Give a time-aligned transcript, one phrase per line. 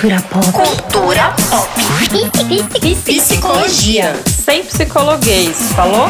[0.00, 0.46] Cultura pop.
[0.52, 1.68] Cultura pop.
[3.04, 4.14] Psicologia.
[4.26, 6.06] Sem psicologuês, falou?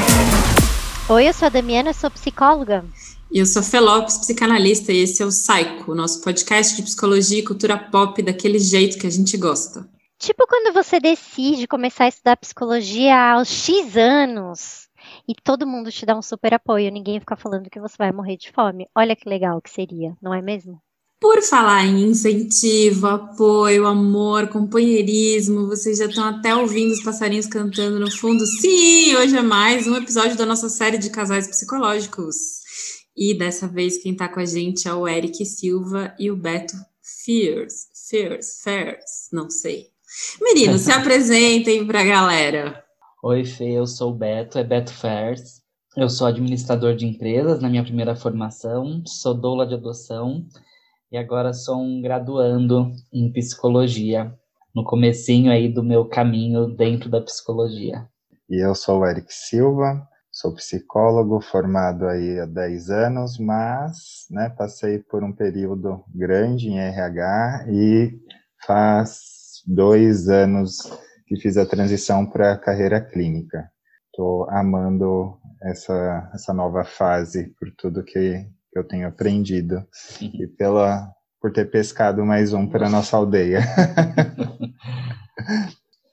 [1.09, 2.85] Oi, eu sou a Damiana, sou psicóloga.
[3.33, 7.45] E eu sou Felopes, psicanalista, e esse é o Psycho, nosso podcast de psicologia e
[7.45, 9.85] cultura pop daquele jeito que a gente gosta.
[10.21, 14.89] Tipo quando você decide começar a estudar psicologia aos X anos
[15.27, 18.37] e todo mundo te dá um super apoio, ninguém fica falando que você vai morrer
[18.37, 18.87] de fome.
[18.95, 20.81] Olha que legal que seria, não é mesmo?
[21.21, 28.01] Por falar em incentivo, apoio, amor, companheirismo, vocês já estão até ouvindo os passarinhos cantando
[28.01, 28.47] no fundo.
[28.47, 32.37] Sim, hoje é mais um episódio da nossa série de casais psicológicos.
[33.15, 36.75] E dessa vez quem está com a gente é o Eric Silva e o Beto
[37.03, 37.91] Fears.
[38.09, 39.89] Fears, Fairs, não sei.
[40.41, 42.85] Meninos, se apresentem para a galera.
[43.23, 45.61] Oi, Fê, eu sou o Beto, é Beto Fairs.
[45.95, 50.47] Eu sou administrador de empresas na minha primeira formação, sou doula de adoção
[51.11, 54.33] e agora sou um graduando em psicologia,
[54.75, 58.07] no comecinho aí do meu caminho dentro da psicologia.
[58.49, 64.49] E eu sou o Eric Silva, sou psicólogo formado aí há 10 anos, mas né,
[64.51, 68.19] passei por um período grande em RH e
[68.65, 70.79] faz dois anos
[71.27, 73.71] que fiz a transição para a carreira clínica.
[74.07, 79.85] Estou amando essa, essa nova fase por tudo que, que eu tenho aprendido
[80.21, 83.61] e pela por ter pescado mais um para nossa aldeia.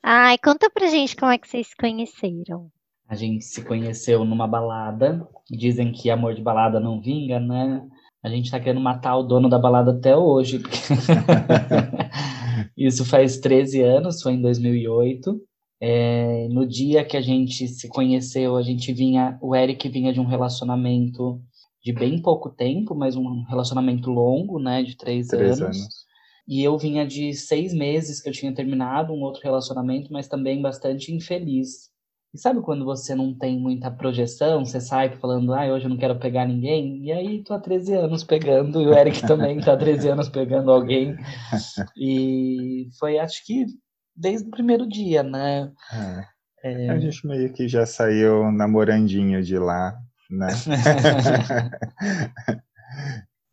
[0.02, 2.72] Ai, conta pra gente como é que vocês se conheceram.
[3.10, 5.28] A gente se conheceu numa balada.
[5.50, 7.86] Dizem que amor de balada não vinga, né?
[8.24, 10.62] A gente tá querendo matar o dono da balada até hoje.
[12.76, 15.42] Isso faz 13 anos, foi em 2008.
[15.80, 20.20] É, no dia que a gente se conheceu, a gente vinha, o Eric vinha de
[20.20, 21.40] um relacionamento
[21.88, 25.78] de bem pouco tempo, mas um relacionamento longo, né, de três, Três anos.
[25.78, 26.06] anos.
[26.46, 30.62] E eu vinha de seis meses que eu tinha terminado um outro relacionamento, mas também
[30.62, 31.90] bastante infeliz.
[32.34, 35.98] E sabe quando você não tem muita projeção, você sai falando, ah, hoje eu não
[35.98, 39.74] quero pegar ninguém, e aí tô há 13 anos pegando, e o Eric também tá
[39.74, 41.16] há 13 anos pegando alguém.
[41.98, 43.66] E foi, acho que,
[44.14, 45.72] desde o primeiro dia, né?
[45.94, 46.26] É,
[46.86, 49.98] É, A gente meio que já saiu namorandinho de lá,
[50.30, 50.48] né?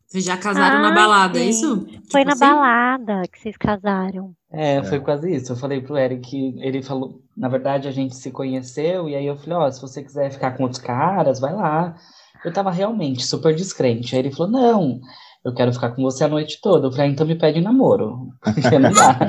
[0.07, 1.49] Vocês já casaram na Ah, balada, é sim.
[1.49, 1.85] isso?
[2.11, 2.39] Foi Tipo na assim?
[2.39, 4.33] balada que vocês casaram.
[4.51, 5.51] É, foi quase isso.
[5.51, 9.35] Eu falei pro Eric, ele falou, na verdade a gente se conheceu, e aí eu
[9.35, 11.95] falei, ó, se você quiser ficar com outros caras, vai lá.
[12.45, 14.15] Eu tava realmente super descrente.
[14.15, 14.99] Aí ele falou, não,
[15.45, 16.87] eu quero ficar com você a noite toda.
[16.87, 18.29] Eu falei, ah, então me pede namoro.
[18.41, 19.19] Porque não dá.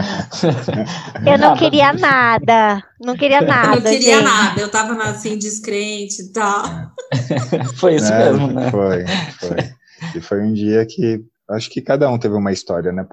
[1.31, 2.83] Eu não queria nada.
[2.99, 3.69] Não queria Eu nada.
[3.77, 4.25] não queria gente.
[4.25, 6.63] nada, eu tava assim, descrente e tal.
[7.77, 8.31] Foi isso Né?
[8.31, 8.71] mesmo, né?
[8.71, 9.05] Foi,
[9.39, 9.57] foi.
[10.15, 13.07] E foi um dia que acho que cada um teve uma história, né?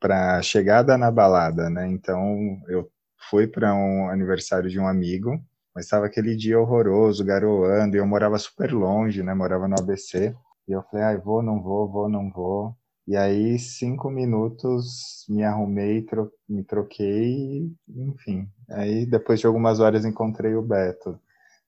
[0.00, 1.86] Para chegada na balada, né?
[1.86, 2.34] Então
[2.68, 2.88] eu
[3.28, 5.38] fui para um aniversário de um amigo,
[5.74, 9.34] mas estava aquele dia horroroso, garoando, e eu morava super longe, né?
[9.34, 10.34] Morava no ABC.
[10.68, 12.76] E eu falei, ai, vou, não vou, vou, não vou.
[13.06, 18.46] E aí, cinco minutos, me arrumei, tro me troquei, enfim.
[18.70, 21.18] Aí, depois de algumas horas, encontrei o Beto,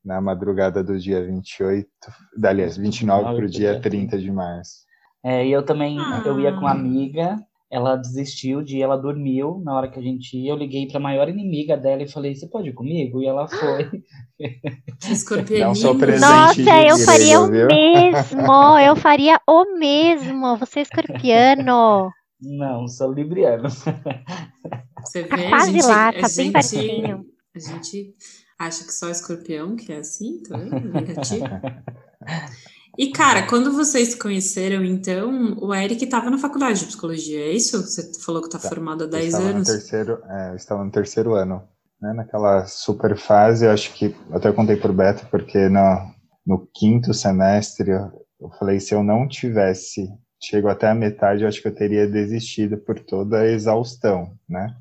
[0.05, 1.89] na madrugada do dia 28,
[2.45, 4.85] aliás, 29 para o dia 30 de março.
[5.25, 5.97] É, e eu também,
[6.27, 6.75] eu ia com uma Ah.
[6.75, 7.39] amiga,
[7.71, 10.51] ela desistiu de ir, ela dormiu na hora que a gente ia.
[10.53, 13.23] Eu liguei pra maior inimiga dela e falei, você pode ir comigo?
[13.23, 13.89] E ela foi.
[15.11, 15.69] Escorpião.
[15.69, 18.79] Nossa, eu faria o mesmo.
[18.85, 20.57] Eu faria o mesmo.
[20.59, 22.11] Você é escorpiano.
[22.41, 23.69] Não, sou libriano.
[25.05, 27.25] Você Tá vê, a quase gente, lá, a tá bem gente, pertinho.
[27.55, 28.15] a gente
[28.59, 30.89] acha que só escorpião que é assim, tá vendo?
[30.93, 31.45] Negativo.
[33.01, 37.51] E, cara, quando vocês se conheceram, então, o Eric estava na faculdade de psicologia, é
[37.51, 37.81] isso?
[37.81, 38.69] Você falou que tá, Tá.
[38.69, 39.69] formado há Eu 10 estava anos.
[39.69, 41.63] No terceiro, é, eu estava no terceiro ano,
[41.99, 42.13] né?
[42.13, 46.13] Naquela super fase, eu acho que até eu contei por Beto, porque no,
[46.47, 50.07] no quinto semestre eu, eu falei se eu não tivesse
[50.39, 54.77] chego até a metade, eu acho que eu teria desistido por toda a exaustão, né?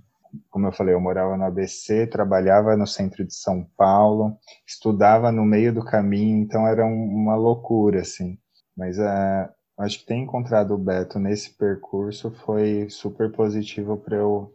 [0.50, 4.38] Como eu falei, eu morava no ABC, trabalhava no centro de São Paulo,
[4.68, 8.38] estudava no meio do caminho, então era um- uma loucura, assim.
[8.78, 14.52] Mas ah, acho que ter encontrado o Beto nesse percurso foi super positivo para eu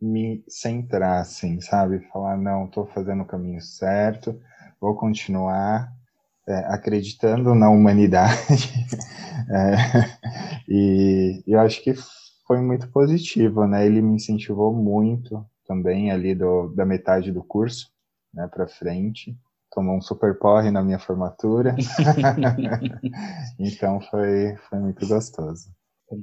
[0.00, 2.00] me centrar, assim, sabe?
[2.12, 4.38] Falar, não, estou fazendo o caminho certo,
[4.80, 5.90] vou continuar
[6.48, 8.36] é, acreditando na humanidade.
[9.50, 9.76] É,
[10.68, 11.94] e eu acho que
[12.50, 13.86] foi muito positivo, né?
[13.86, 17.92] Ele me incentivou muito também ali do, da metade do curso,
[18.34, 19.38] né, para frente.
[19.70, 21.76] Tomou um super porre na minha formatura.
[23.56, 25.70] então foi, foi muito gostoso.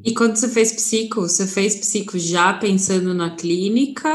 [0.04, 4.10] E quando você fez psico, você fez psico já pensando na clínica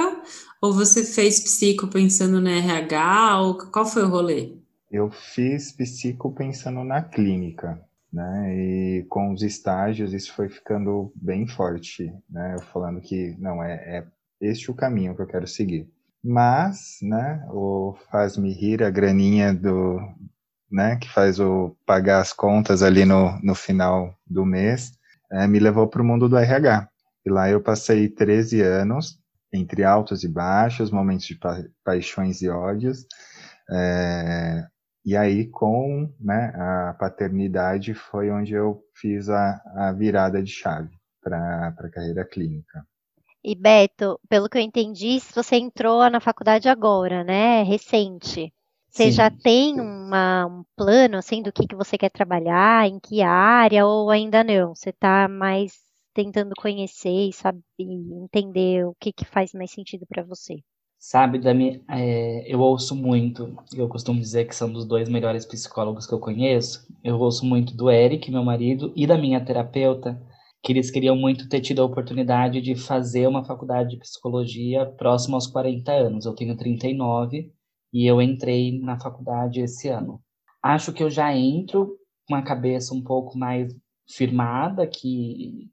[0.60, 3.40] ou você fez psico pensando no RH?
[3.40, 4.52] Ou qual foi o rolê?
[4.90, 7.82] Eu fiz psico pensando na clínica,
[8.12, 8.54] né?
[8.54, 12.54] E com os estágios isso foi ficando bem forte, né?
[12.54, 14.06] Eu falando que não é, é
[14.40, 15.88] este o caminho que eu quero seguir.
[16.22, 17.44] Mas, né?
[17.50, 19.98] O faz-me rir a graninha do,
[20.70, 20.96] né?
[20.96, 24.92] Que faz o pagar as contas ali no, no final do mês,
[25.32, 26.88] é, me levou para o mundo do RH.
[27.24, 29.18] E lá eu passei 13 anos
[29.52, 33.06] entre altos e baixos, momentos de pa paixões e ódios.
[33.70, 34.66] É,
[35.04, 40.90] e aí, com né, a paternidade, foi onde eu fiz a, a virada de chave
[41.20, 42.86] para a carreira clínica.
[43.44, 47.62] E Beto, pelo que eu entendi, você entrou na faculdade agora, né?
[47.64, 48.52] Recente.
[48.88, 49.16] Você Sim.
[49.16, 53.86] já tem uma, um plano assim do que, que você quer trabalhar, em que área,
[53.86, 54.74] ou ainda não?
[54.74, 55.72] Você está mais
[56.14, 60.62] tentando conhecer e saber entender o que, que faz mais sentido para você?
[61.04, 66.06] Sabe, Dami, é, eu ouço muito, eu costumo dizer que são dos dois melhores psicólogos
[66.06, 66.86] que eu conheço.
[67.02, 70.22] Eu ouço muito do Eric, meu marido, e da minha terapeuta,
[70.62, 75.34] que eles queriam muito ter tido a oportunidade de fazer uma faculdade de psicologia próximo
[75.34, 76.24] aos 40 anos.
[76.24, 77.52] Eu tenho 39
[77.92, 80.22] e eu entrei na faculdade esse ano.
[80.62, 81.96] Acho que eu já entro
[82.28, 83.74] com a cabeça um pouco mais
[84.08, 85.68] firmada, que,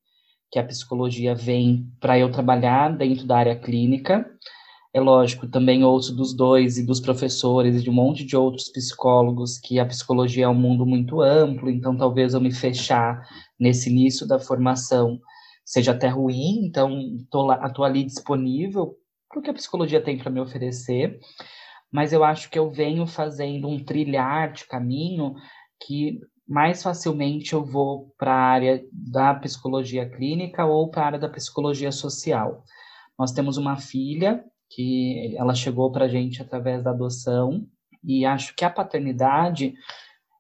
[0.52, 4.26] que a psicologia vem para eu trabalhar dentro da área clínica
[4.94, 8.70] é lógico, também ouço dos dois e dos professores e de um monte de outros
[8.70, 13.28] psicólogos que a psicologia é um mundo muito amplo, então talvez eu me fechar
[13.60, 15.20] nesse início da formação
[15.64, 18.96] seja até ruim, então estou ali disponível
[19.30, 21.20] para o que a psicologia tem para me oferecer,
[21.92, 25.36] mas eu acho que eu venho fazendo um trilhar de caminho
[25.86, 31.20] que mais facilmente eu vou para a área da psicologia clínica ou para a área
[31.20, 32.64] da psicologia social.
[33.18, 37.68] Nós temos uma filha que ela chegou para a gente através da adoção
[38.04, 39.74] e acho que a paternidade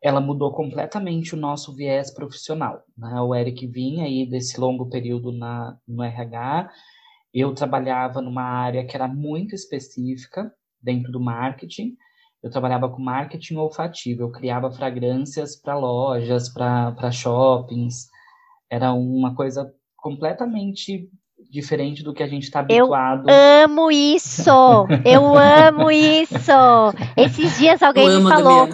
[0.01, 2.83] ela mudou completamente o nosso viés profissional.
[2.97, 3.19] Né?
[3.21, 6.69] O Eric vinha aí desse longo período na, no RH,
[7.33, 10.51] eu trabalhava numa área que era muito específica
[10.81, 11.97] dentro do marketing,
[12.41, 18.07] eu trabalhava com marketing olfativo, eu criava fragrâncias para lojas, para shoppings,
[18.69, 21.09] era uma coisa completamente
[21.49, 23.29] diferente do que a gente está habituado.
[23.29, 24.87] Eu amo isso!
[25.03, 26.51] Eu amo isso!
[27.17, 28.69] Esses dias alguém me falou.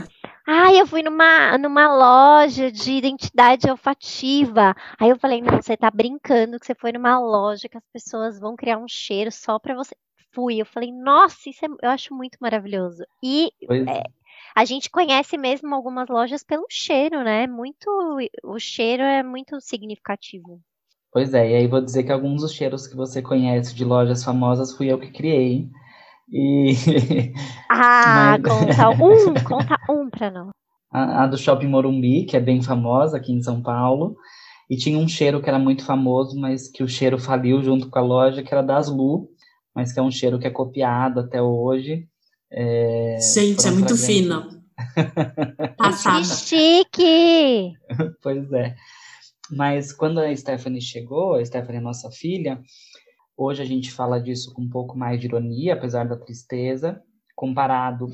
[0.47, 4.75] Ah, eu fui numa, numa loja de identidade olfativa.
[4.99, 8.39] Aí eu falei, não, você tá brincando que você foi numa loja que as pessoas
[8.39, 9.95] vão criar um cheiro só para você.
[10.31, 13.03] Fui, eu falei, nossa, isso é, eu acho muito maravilhoso.
[13.23, 13.51] E
[13.89, 14.03] é,
[14.53, 17.47] a gente conhece mesmo algumas lojas pelo cheiro, né?
[17.47, 17.89] Muito,
[18.43, 20.61] o cheiro é muito significativo.
[21.15, 24.21] Pois é, e aí vou dizer que alguns dos cheiros que você conhece de lojas
[24.21, 25.69] famosas fui eu que criei.
[26.29, 26.73] E.
[27.71, 28.43] Ah, Mas...
[28.43, 30.49] conta um, conta um pra nós.
[30.91, 34.17] A, a, do Shopping Morumbi, que é bem famosa aqui em São Paulo.
[34.69, 37.97] E tinha um cheiro que era muito famoso, mas que o cheiro faliu junto com
[37.97, 39.29] a loja, que era das Lu,
[39.73, 42.09] mas que é um cheiro que é copiado até hoje.
[42.51, 44.49] É, Gente, é muito fina.
[45.77, 46.19] Passada.
[46.19, 47.73] Que chique!
[48.21, 48.75] pois é.
[49.51, 52.61] Mas quando a Stephanie chegou, a Stephanie é nossa filha,
[53.37, 57.01] hoje a gente fala disso com um pouco mais de ironia, apesar da tristeza,
[57.35, 58.07] comparado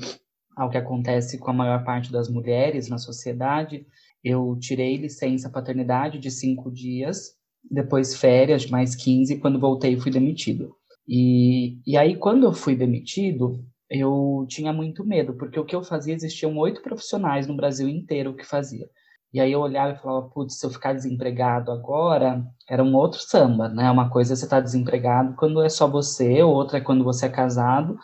[0.56, 3.86] ao que acontece com a maior parte das mulheres na sociedade.
[4.22, 7.36] Eu tirei licença paternidade de cinco dias,
[7.70, 10.74] depois férias mais 15, quando voltei fui demitido.
[11.08, 15.82] E, e aí, quando eu fui demitido, eu tinha muito medo, porque o que eu
[15.82, 18.88] fazia, existiam oito profissionais no Brasil inteiro que fazia.
[19.32, 23.18] E aí eu olhava e falava, putz, se eu ficar desempregado agora, era um outro
[23.20, 23.90] samba, né?
[23.90, 27.26] Uma coisa é você estar tá desempregado quando é só você, outra é quando você
[27.26, 27.96] é casado,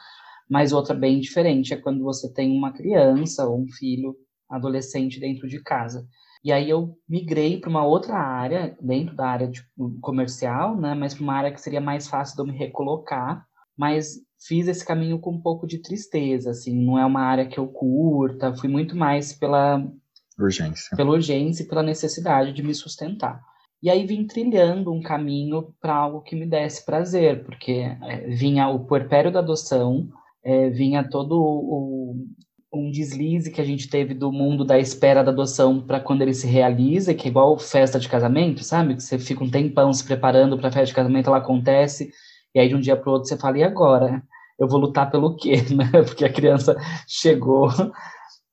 [0.49, 4.17] mas outra bem diferente é quando você tem uma criança ou um filho
[4.49, 6.07] adolescente dentro de casa.
[6.43, 9.63] E aí eu migrei para uma outra área, dentro da área de,
[10.01, 10.95] comercial, né?
[10.95, 13.45] Mas para uma área que seria mais fácil de eu me recolocar,
[13.77, 14.15] mas
[14.47, 17.67] fiz esse caminho com um pouco de tristeza, assim, não é uma área que eu
[17.69, 19.85] curta, fui muito mais pela
[20.39, 20.97] Urgência.
[20.97, 23.41] Pela urgência e pela necessidade de me sustentar.
[23.83, 28.69] E aí vim trilhando um caminho para algo que me desse prazer, porque é, vinha
[28.69, 30.09] o puerpério da adoção,
[30.45, 32.17] é, vinha todo o,
[32.73, 36.35] um deslize que a gente teve do mundo da espera da adoção para quando ele
[36.35, 38.97] se realiza, que é igual festa de casamento, sabe?
[38.97, 42.11] Que você fica um tempão se preparando para a festa de casamento, ela acontece,
[42.55, 44.23] e aí de um dia para o outro você fala, e agora?
[44.59, 45.63] Eu vou lutar pelo quê?
[46.05, 46.77] Porque a criança
[47.07, 47.69] chegou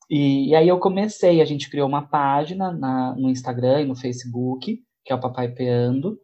[0.10, 3.96] e, e, aí eu comecei, a gente criou uma página na, no Instagram e no
[3.96, 6.20] Facebook, que é o Papai Peando,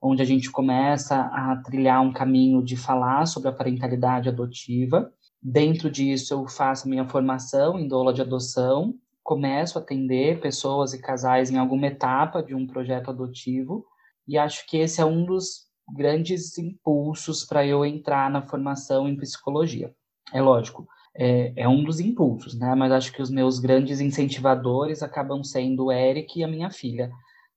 [0.00, 5.10] onde a gente começa a trilhar um caminho de falar sobre a parentalidade adotiva.
[5.42, 11.00] Dentro disso, eu faço minha formação em doula de adoção, começo a atender pessoas e
[11.00, 13.86] casais em alguma etapa de um projeto adotivo,
[14.28, 19.16] e acho que esse é um dos grandes impulsos para eu entrar na formação em
[19.16, 19.94] psicologia.
[20.32, 20.86] É lógico,
[21.16, 22.74] é, é, um dos impulsos, né?
[22.74, 27.10] Mas acho que os meus grandes incentivadores acabam sendo o Eric e a minha filha,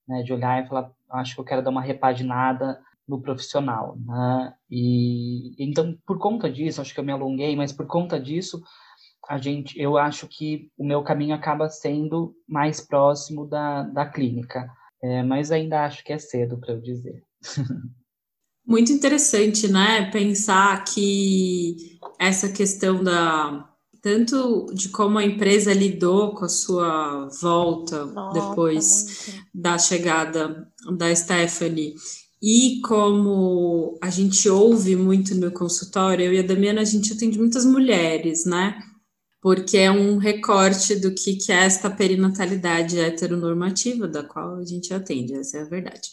[0.08, 0.22] né?
[0.24, 4.54] De olhar e falar, acho que eu quero dar uma repaginada no profissional, né?
[4.70, 8.62] E então, por conta disso, acho que eu me alonguei, mas por conta disso,
[9.28, 14.70] a gente, eu acho que o meu caminho acaba sendo mais próximo da, da clínica,
[15.04, 17.24] é, mas ainda acho que é cedo para eu dizer.
[18.68, 20.12] Muito interessante, né?
[20.12, 23.70] Pensar que essa questão da
[24.02, 29.44] tanto de como a empresa lidou com a sua volta Nossa, depois muito.
[29.54, 31.94] da chegada da Stephanie
[32.42, 37.40] e como a gente ouve muito no consultório, eu e a Damiana, a gente atende
[37.40, 38.78] muitas mulheres, né?
[39.48, 44.94] Porque é um recorte do que, que é esta perinatalidade heteronormativa da qual a gente
[44.94, 46.10] atende, essa é a verdade.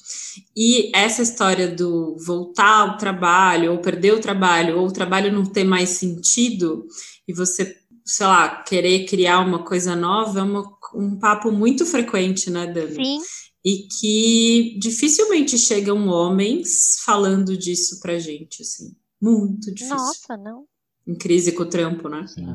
[0.57, 5.45] E essa história do voltar ao trabalho, ou perder o trabalho, ou o trabalho não
[5.45, 6.87] ter mais sentido,
[7.27, 12.49] e você, sei lá, querer criar uma coisa nova, é uma, um papo muito frequente,
[12.49, 12.95] né, Dani?
[12.95, 13.21] Sim.
[13.65, 18.95] E que dificilmente chegam homens falando disso pra gente, assim.
[19.21, 19.97] Muito difícil.
[19.97, 20.69] Nossa, não
[21.07, 22.27] em crise com o trampo, né?
[22.27, 22.47] Sim.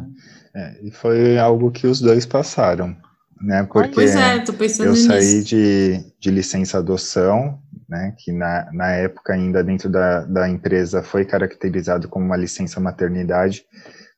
[0.60, 2.96] É, e foi algo que os dois passaram,
[3.42, 3.64] né?
[3.64, 5.08] Porque pois é, tô pensando eu nisso.
[5.08, 8.14] saí de, de licença adoção, né?
[8.20, 13.64] Que na, na época ainda dentro da, da empresa foi caracterizado como uma licença maternidade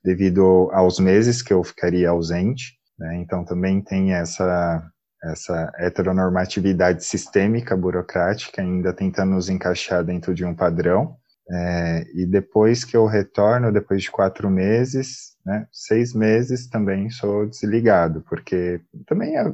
[0.04, 3.18] devido aos meses que eu ficaria ausente, né?
[3.18, 4.84] Então também tem essa
[5.24, 11.16] essa heteronormatividade sistêmica burocrática ainda tentando nos encaixar dentro de um padrão
[11.48, 17.48] é, e depois que eu retorno, depois de quatro meses, né, seis meses também sou
[17.48, 19.52] desligado, porque também a,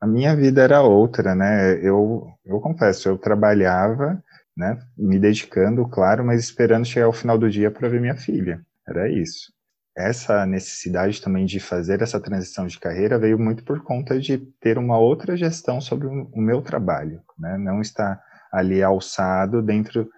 [0.00, 1.74] a, minha vida era outra, né?
[1.84, 4.22] Eu, eu confesso, eu trabalhava,
[4.56, 8.60] né, me dedicando, claro, mas esperando chegar ao final do dia para ver minha filha.
[8.86, 9.52] Era isso.
[9.96, 14.78] Essa necessidade também de fazer essa transição de carreira veio muito por conta de ter
[14.78, 17.58] uma outra gestão sobre o meu trabalho, né?
[17.58, 18.20] Não estar
[18.52, 20.08] ali alçado dentro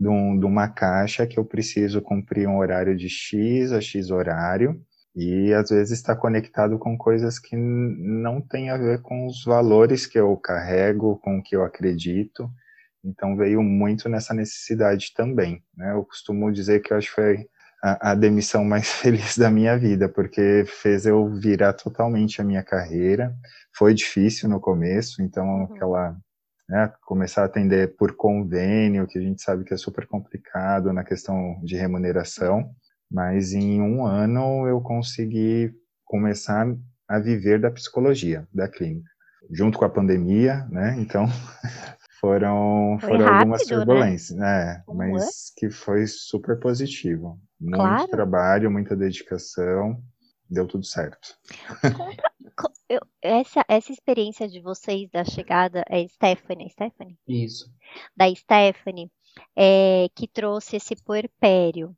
[0.00, 4.10] de, um, de uma caixa que eu preciso cumprir um horário de X a X
[4.10, 4.80] horário,
[5.14, 10.06] e às vezes está conectado com coisas que não tem a ver com os valores
[10.06, 12.48] que eu carrego, com o que eu acredito.
[13.04, 15.62] Então veio muito nessa necessidade também.
[15.76, 15.92] Né?
[15.92, 17.46] Eu costumo dizer que eu acho que foi
[17.82, 22.62] a, a, demissão mais feliz da minha vida, porque fez eu virar totalmente a minha
[22.62, 23.34] carreira.
[23.76, 25.64] Foi difícil no começo, então uhum.
[25.64, 26.16] aquela
[26.70, 31.02] né, começar a atender por convênio, que a gente sabe que é super complicado na
[31.02, 32.70] questão de remuneração,
[33.10, 35.74] mas em um ano eu consegui
[36.04, 36.72] começar
[37.08, 39.10] a viver da psicologia, da clínica,
[39.50, 40.94] junto com a pandemia, né?
[41.00, 41.26] Então
[42.20, 43.76] foram, foram rápido, algumas né?
[43.76, 44.64] turbulências, né?
[44.76, 44.84] né?
[44.86, 47.36] Mas que foi super positivo.
[47.60, 48.08] Muito claro.
[48.08, 50.00] trabalho, muita dedicação,
[50.48, 51.36] deu tudo certo.
[51.96, 52.22] Conta,
[53.22, 57.18] essa, essa experiência de vocês da chegada é Stephanie, Stephanie?
[57.26, 57.70] Isso.
[58.16, 59.10] Da Stephanie,
[59.56, 61.94] é, que trouxe esse puerpério.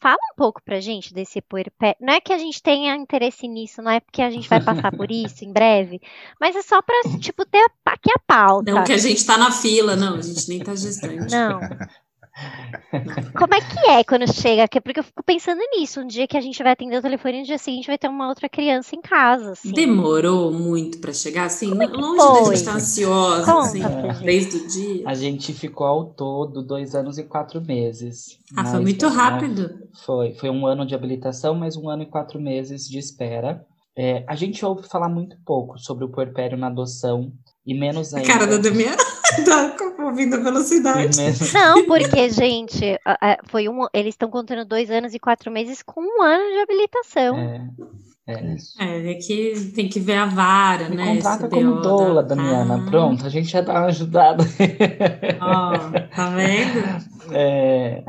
[0.00, 1.96] Fala um pouco pra gente desse puerpério.
[2.00, 4.90] Não é que a gente tenha interesse nisso, não é porque a gente vai passar
[4.90, 6.00] por isso em breve,
[6.40, 8.72] mas é só pra, tipo, ter aqui a pauta.
[8.72, 11.30] Não que a gente tá na fila, não, a gente nem tá gestante.
[11.30, 11.60] Não.
[13.38, 14.66] Como é que é quando chega?
[14.80, 16.00] Porque eu fico pensando nisso.
[16.00, 18.28] Um dia que a gente vai atender o telefone, no dia seguinte vai ter uma
[18.28, 19.52] outra criança em casa.
[19.52, 19.72] Assim.
[19.72, 22.32] Demorou muito para chegar, assim, Como é longe foi?
[22.32, 25.02] da gente estar ansiosa, Conta, assim, desde o dia.
[25.06, 28.38] A gente ficou ao todo dois anos e quatro meses.
[28.56, 29.70] Ah, foi muito rápido.
[30.04, 33.64] Foi, foi um ano de habilitação, mais um ano e quatro meses de espera.
[33.96, 37.30] É, a gente ouve falar muito pouco sobre o puerpério na adoção
[37.66, 38.26] e menos ainda.
[38.26, 39.11] A cara da Damiana
[39.44, 41.18] tá ouvindo a velocidade.
[41.52, 42.98] Não, porque, gente,
[43.46, 47.38] foi um, eles estão contando dois anos e quatro meses com um ano de habilitação.
[47.38, 47.70] É.
[48.24, 48.34] É,
[48.78, 51.16] é, é que tem que ver a vara, Me né?
[51.16, 52.76] Contrata como doula, Damiana.
[52.76, 52.88] Ah.
[52.90, 54.44] Pronto, a gente já dá uma ajudada.
[55.40, 57.12] Ó, oh, tá vendo?
[57.34, 58.02] É,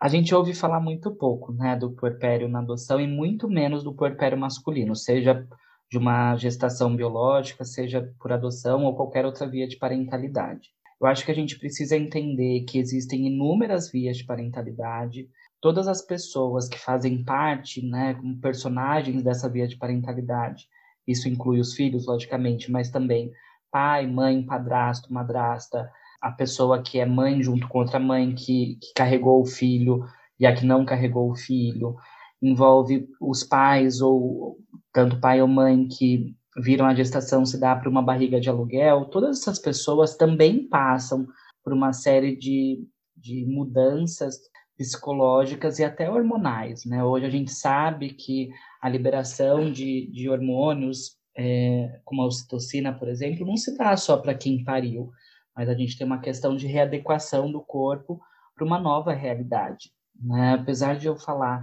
[0.00, 3.92] a gente ouve falar muito pouco, né, do puerpério na adoção e muito menos do
[3.92, 5.46] puerpério masculino, seja
[5.90, 10.70] de uma gestação biológica, seja por adoção ou qualquer outra via de parentalidade.
[11.00, 15.28] Eu acho que a gente precisa entender que existem inúmeras vias de parentalidade.
[15.60, 20.68] Todas as pessoas que fazem parte, né, como personagens dessa via de parentalidade,
[21.06, 23.32] isso inclui os filhos, logicamente, mas também
[23.70, 28.92] pai, mãe, padrasto, madrasta, a pessoa que é mãe junto com outra mãe que, que
[28.94, 30.04] carregou o filho
[30.38, 31.96] e a que não carregou o filho,
[32.42, 34.58] envolve os pais ou
[34.92, 39.06] tanto pai ou mãe que viram a gestação se dar para uma barriga de aluguel,
[39.06, 41.26] todas essas pessoas também passam
[41.62, 42.84] por uma série de,
[43.16, 44.38] de mudanças
[44.76, 46.84] psicológicas e até hormonais.
[46.84, 47.04] Né?
[47.04, 53.08] Hoje a gente sabe que a liberação de, de hormônios, é, como a ocitocina, por
[53.08, 55.10] exemplo, não se dá só para quem pariu,
[55.54, 58.20] mas a gente tem uma questão de readequação do corpo
[58.54, 59.92] para uma nova realidade.
[60.18, 60.54] Né?
[60.54, 61.62] Apesar de eu falar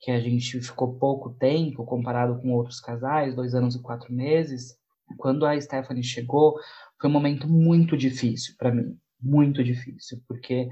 [0.00, 4.76] que a gente ficou pouco tempo comparado com outros casais, dois anos e quatro meses,
[5.16, 6.54] quando a Stephanie chegou,
[7.00, 10.68] foi um momento muito difícil para mim, muito difícil, porque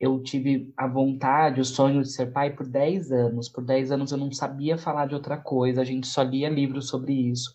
[0.00, 3.48] eu tive a vontade, o sonho de ser pai por 10 anos.
[3.48, 6.88] Por 10 anos eu não sabia falar de outra coisa, a gente só lia livros
[6.88, 7.52] sobre isso,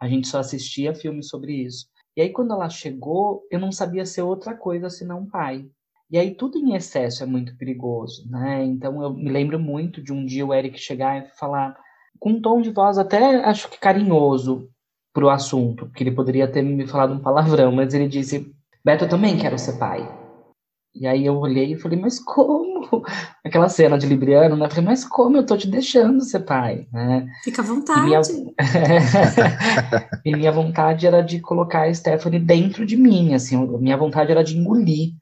[0.00, 1.86] a gente só assistia filmes sobre isso.
[2.16, 5.68] E aí, quando ela chegou, eu não sabia ser outra coisa senão pai.
[6.10, 8.64] E aí, tudo em excesso é muito perigoso, né?
[8.64, 11.76] Então, eu me lembro muito de um dia o Eric chegar e falar,
[12.20, 14.68] com um tom de voz até acho que carinhoso
[15.12, 18.52] pro assunto, porque ele poderia ter me falado um palavrão, mas ele disse:
[18.84, 20.24] Beto, eu também quero ser pai.
[20.94, 23.02] E aí eu olhei e falei, mas como?
[23.44, 24.66] Aquela cena de Libriano, né?
[24.66, 27.26] Eu falei, mas como eu tô te deixando ser pai, né?
[27.42, 28.00] Fica à vontade.
[28.00, 28.20] E minha...
[30.24, 34.44] e minha vontade era de colocar a Stephanie dentro de mim, assim, minha vontade era
[34.44, 35.14] de engolir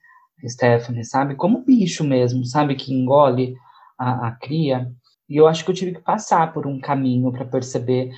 [0.49, 1.35] Stephanie, sabe?
[1.35, 2.75] Como bicho mesmo, sabe?
[2.75, 3.57] Que engole
[3.99, 4.91] a, a cria.
[5.29, 8.11] E eu acho que eu tive que passar por um caminho para perceber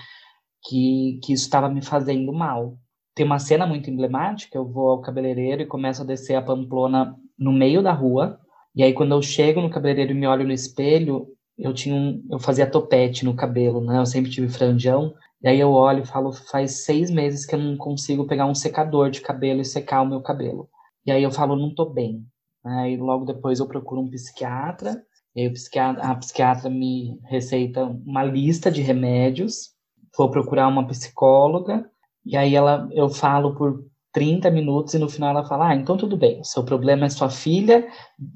[0.64, 2.76] que, que isso estava me fazendo mal.
[3.14, 7.14] Tem uma cena muito emblemática, eu vou ao cabeleireiro e começo a descer a Pamplona
[7.38, 8.40] no meio da rua.
[8.74, 12.24] E aí, quando eu chego no cabeleireiro e me olho no espelho, eu tinha um,
[12.30, 13.98] eu fazia topete no cabelo, né?
[13.98, 15.14] Eu sempre tive franjão.
[15.40, 18.54] E aí eu olho e falo, faz seis meses que eu não consigo pegar um
[18.54, 20.68] secador de cabelo e secar o meu cabelo.
[21.06, 22.24] E aí eu falo, não tô bem.
[22.64, 25.02] Aí logo depois eu procuro um psiquiatra.
[25.36, 29.70] E aí psiquiatra, a psiquiatra me receita uma lista de remédios.
[30.16, 31.88] Vou procurar uma psicóloga.
[32.24, 35.96] E aí ela, eu falo por 30 minutos e no final ela fala: Ah, então
[35.96, 37.86] tudo bem, seu problema é sua filha,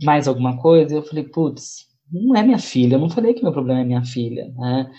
[0.02, 0.94] mais alguma coisa?
[0.94, 4.04] Eu falei: Putz, não é minha filha, eu não falei que meu problema é minha
[4.04, 4.90] filha, né?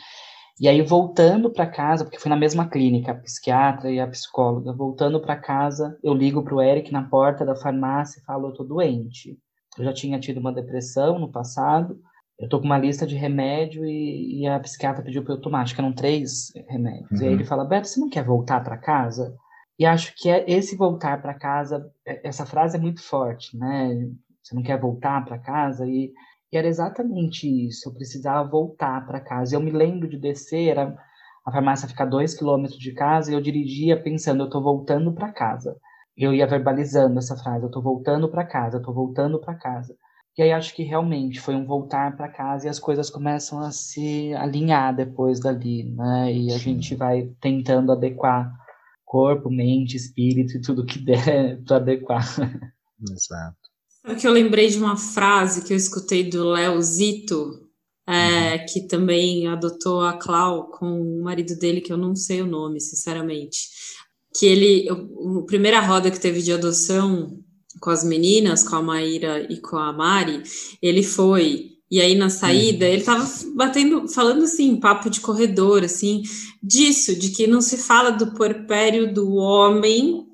[0.59, 4.73] E aí, voltando para casa, porque foi na mesma clínica, a psiquiatra e a psicóloga,
[4.73, 8.53] voltando para casa, eu ligo para o Eric na porta da farmácia e falo: Eu
[8.53, 9.37] tô doente.
[9.77, 11.97] Eu já tinha tido uma depressão no passado,
[12.39, 15.61] eu tô com uma lista de remédio e, e a psiquiatra pediu para eu tomar,
[15.61, 17.11] acho que eram três remédios.
[17.11, 17.25] Uhum.
[17.25, 19.35] E aí ele fala: Beto, você não quer voltar para casa?
[19.77, 24.09] E acho que é esse voltar para casa, é, essa frase é muito forte, né?
[24.41, 26.11] Você não quer voltar para casa e,
[26.51, 27.89] e, era exatamente isso.
[27.89, 29.55] Eu precisava voltar para casa.
[29.55, 30.95] Eu me lembro de descer, era,
[31.45, 35.13] a farmácia fica a dois quilômetros de casa e eu dirigia pensando, eu estou voltando
[35.13, 35.75] para casa.
[36.17, 39.95] Eu ia verbalizando essa frase, eu estou voltando para casa, eu estou voltando para casa.
[40.37, 43.71] E aí acho que realmente foi um voltar para casa e as coisas começam a
[43.71, 46.31] se alinhar depois dali, né?
[46.31, 48.49] E a gente vai tentando adequar
[49.03, 52.23] corpo, mente, espírito e tudo que der para adequar.
[53.01, 53.58] Exato.
[54.09, 57.51] Sabe que eu lembrei de uma frase que eu escutei do Léo Zito,
[58.07, 58.65] é, uhum.
[58.67, 62.81] que também adotou a Clau com o marido dele, que eu não sei o nome,
[62.81, 63.69] sinceramente.
[64.35, 67.37] Que ele, a primeira roda que teve de adoção
[67.79, 70.41] com as meninas, com a Maíra e com a Mari,
[70.81, 72.91] ele foi e aí na saída uhum.
[72.91, 76.23] ele tava batendo, falando assim, papo de corredor, assim,
[76.63, 80.28] disso, de que não se fala do porpério do homem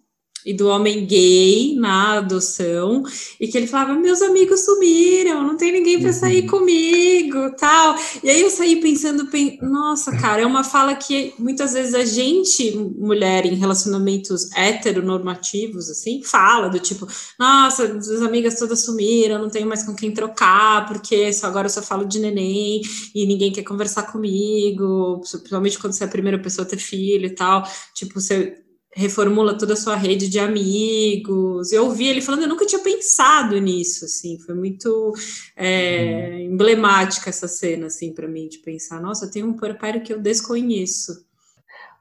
[0.46, 3.04] e do homem gay na adoção,
[3.40, 6.48] e que ele falava: meus amigos sumiram, não tem ninguém para sair uhum.
[6.48, 7.96] comigo, tal.
[8.24, 9.28] E aí eu saí pensando,
[9.62, 16.22] nossa, cara, é uma fala que muitas vezes a gente, mulher em relacionamentos heteronormativos, assim,
[16.24, 17.08] fala do tipo,
[17.40, 21.72] nossa, as amigas todas sumiram, não tenho mais com quem trocar, porque só agora eu
[21.72, 22.82] só falo de neném
[23.14, 27.26] e ninguém quer conversar comigo, principalmente quando você é a primeira pessoa a ter filho
[27.26, 27.64] e tal.
[27.94, 28.65] Tipo, você
[28.96, 31.74] reformula toda a sua rede de amigos.
[31.74, 35.14] Eu ouvi ele falando, eu nunca tinha pensado nisso, assim, foi muito
[35.56, 36.40] é, uhum.
[36.54, 41.26] emblemática essa cena, assim, para mim, de pensar, nossa, tem um puerpério que eu desconheço.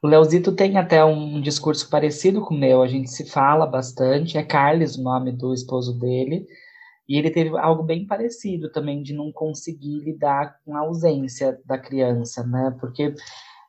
[0.00, 4.38] O Leozito tem até um discurso parecido com o meu, a gente se fala bastante,
[4.38, 6.46] é Carlos o nome do esposo dele,
[7.08, 11.76] e ele teve algo bem parecido também, de não conseguir lidar com a ausência da
[11.76, 13.14] criança, né, porque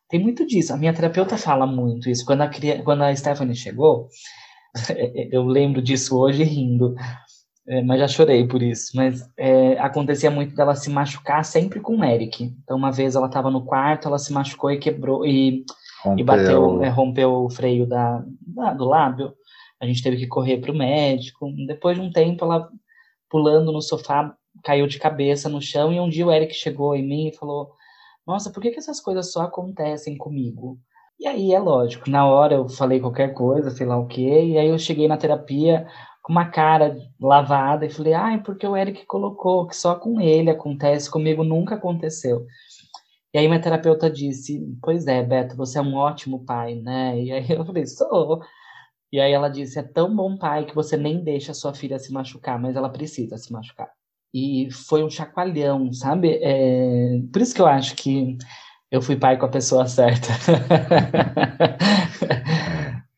[0.10, 0.74] tem muito disso.
[0.74, 2.26] A minha terapeuta fala muito isso.
[2.26, 2.50] Quando a,
[2.84, 4.10] quando a Stephanie chegou,
[5.32, 6.96] eu lembro disso hoje rindo,
[7.68, 8.92] é, mas já chorei por isso.
[8.96, 12.44] Mas é, acontecia muito dela se machucar sempre com o Eric.
[12.64, 15.66] Então, uma vez ela estava no quarto, ela se machucou e quebrou, e
[16.18, 19.34] e bateu, é, rompeu o freio da, da, do lábio.
[19.82, 21.52] A gente teve que correr para o médico.
[21.66, 22.70] Depois de um tempo, ela
[23.30, 25.92] pulando no sofá, caiu de cabeça no chão.
[25.92, 27.72] E um dia o Eric chegou em mim e falou:
[28.26, 30.80] Nossa, por que, que essas coisas só acontecem comigo?
[31.20, 34.58] E aí é lógico, na hora eu falei qualquer coisa, sei lá o quê, e
[34.58, 35.88] aí eu cheguei na terapia
[36.22, 40.20] com uma cara lavada e falei, ai, ah, porque o Eric colocou que só com
[40.20, 42.46] ele acontece, comigo nunca aconteceu.
[43.34, 47.22] E aí minha terapeuta disse, pois é, Beto, você é um ótimo pai, né?
[47.22, 48.42] E aí eu falei, sou.
[49.12, 52.12] E aí ela disse, é tão bom pai que você nem deixa sua filha se
[52.12, 53.92] machucar, mas ela precisa se machucar.
[54.34, 56.40] E foi um chacoalhão, sabe?
[56.42, 57.20] É...
[57.32, 58.38] Por isso que eu acho que
[58.92, 60.30] eu fui pai com a pessoa certa.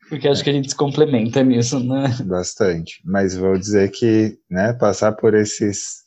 [0.09, 2.15] Porque acho que a gente se complementa nisso, né?
[2.25, 3.01] Bastante.
[3.03, 6.05] Mas vou dizer que, né, passar por esses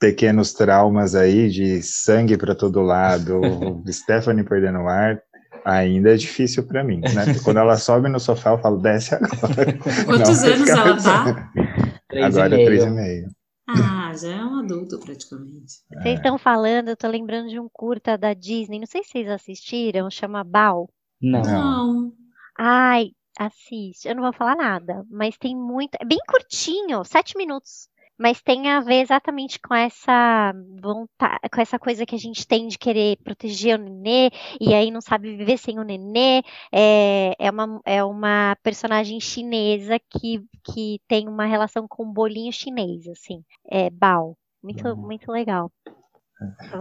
[0.00, 3.40] pequenos traumas aí de sangue para todo lado,
[3.88, 5.20] Stephanie perdendo o ar,
[5.64, 7.34] ainda é difícil para mim, né?
[7.44, 9.78] Quando ela sobe no sofá, eu falo, desce agora.
[10.04, 11.52] Quantos Não, anos ela tá?
[12.08, 13.28] Três agora é três e meio.
[13.68, 15.82] Ah, já é um adulto praticamente.
[15.88, 16.14] Vocês é.
[16.14, 20.10] estão falando, eu tô lembrando de um curta da Disney, não sei se vocês assistiram,
[20.10, 20.88] chama Bal.
[21.20, 21.42] Não.
[21.42, 22.12] Não.
[22.58, 24.08] Ai, assiste.
[24.08, 25.96] Eu não vou falar nada, mas tem muito.
[26.00, 27.88] É bem curtinho, sete minutos
[28.22, 32.68] mas tem a ver exatamente com essa vontade, com essa coisa que a gente tem
[32.68, 34.30] de querer proteger o nenê
[34.60, 36.40] e aí não sabe viver sem o nenê.
[36.70, 42.52] É, é, uma, é uma personagem chinesa que, que tem uma relação com um bolinho
[42.52, 43.42] chinês, assim.
[43.68, 44.36] É Bao.
[44.62, 44.94] Muito, uhum.
[44.94, 45.68] muito legal.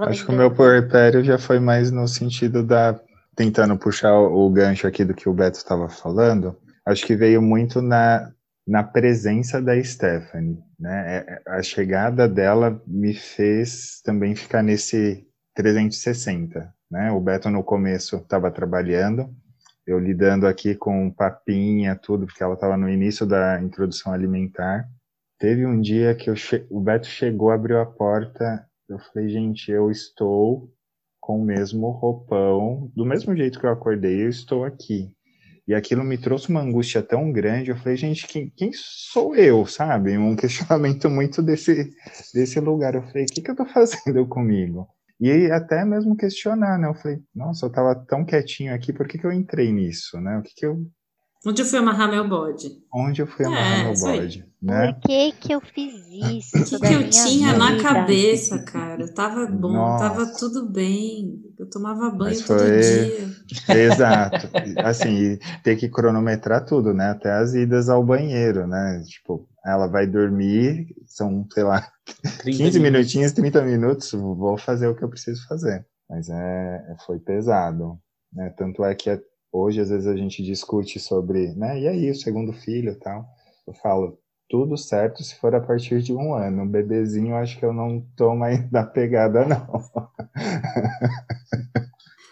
[0.08, 3.00] Acho que o meu puerpério já foi mais no sentido da.
[3.36, 7.82] Tentando puxar o gancho aqui do que o Beto estava falando, acho que veio muito
[7.82, 8.30] na,
[8.68, 11.18] na presença da Stephanie, né?
[11.18, 17.12] É, é, a chegada dela me fez também ficar nesse 360, né?
[17.12, 19.34] O Beto no começo estava trabalhando,
[19.86, 24.88] eu lidando aqui com papinha, tudo, porque ela estava no início da introdução alimentar.
[25.40, 26.30] Teve um dia que
[26.70, 30.72] o Beto chegou, abriu a porta, eu falei, gente, eu estou
[31.20, 35.12] com o mesmo roupão, do mesmo jeito que eu acordei, eu estou aqui.
[35.68, 37.72] E aquilo me trouxe uma angústia tão grande.
[37.72, 40.18] Eu falei, gente, quem, quem sou eu, sabe?
[40.18, 41.90] Um questionamento muito desse,
[42.34, 42.96] desse lugar.
[42.96, 44.88] Eu falei, o que, que eu tô fazendo comigo?
[45.20, 46.88] E até mesmo questionar, né?
[46.88, 50.40] Eu falei, nossa, eu tava tão quietinho aqui, por que, que eu entrei nisso, né?
[50.40, 50.84] O que, que eu
[51.44, 52.70] Onde eu fui amarrar meu bode?
[52.94, 54.94] Onde eu fui amarrar é, meu bode, né?
[54.94, 56.76] Por que que eu fiz isso?
[56.76, 57.58] O que, que eu tinha vida?
[57.58, 59.12] na cabeça, cara?
[59.12, 60.08] Tava bom, Nossa.
[60.08, 61.42] tava tudo bem.
[61.58, 63.76] Eu tomava banho Mas todo dia.
[63.76, 64.50] Exato.
[64.86, 67.10] Assim, ter que cronometrar tudo, né?
[67.10, 69.02] Até as idas ao banheiro, né?
[69.08, 71.88] Tipo, ela vai dormir, são, sei lá,
[72.44, 75.88] 15 minutinhos, 30 minutos, vou fazer o que eu preciso fazer.
[76.08, 78.00] Mas é, foi pesado.
[78.32, 78.54] Né?
[78.56, 79.10] Tanto é que
[79.52, 83.26] hoje às vezes a gente discute sobre, né, e aí o segundo filho e tal.
[83.68, 84.18] Eu falo,
[84.52, 86.64] tudo certo se for a partir de um ano.
[86.64, 89.82] Um bebezinho, acho que eu não tô mais da pegada, não.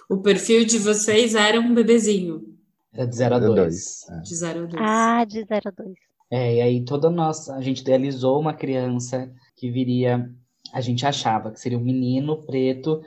[0.09, 2.43] o perfil de vocês era um bebezinho?
[2.93, 4.09] É de 0 a 2.
[4.09, 4.19] É.
[4.19, 4.83] De 0 a 2.
[4.83, 5.93] Ah, de 0 a 2.
[6.31, 10.29] É, e aí toda nossa, a gente idealizou uma criança que viria,
[10.73, 13.01] a gente achava que seria um menino preto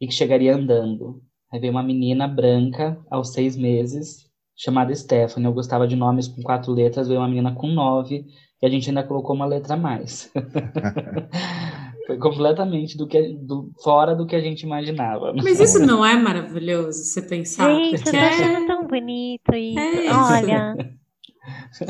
[0.00, 1.22] e que chegaria andando.
[1.54, 5.46] Aí veio uma menina branca aos seis meses, chamada Stephanie.
[5.46, 8.26] Eu gostava de nomes com quatro letras, veio uma menina com nove,
[8.60, 10.32] e a gente ainda colocou uma letra a mais.
[12.08, 15.32] Foi completamente do que, do, fora do que a gente imaginava.
[15.32, 17.72] Mas isso não é maravilhoso, você pensar?
[17.72, 18.16] Gente, porque...
[18.16, 19.78] eu achando tão bonito isso.
[19.78, 20.12] É isso.
[20.12, 20.76] Olha.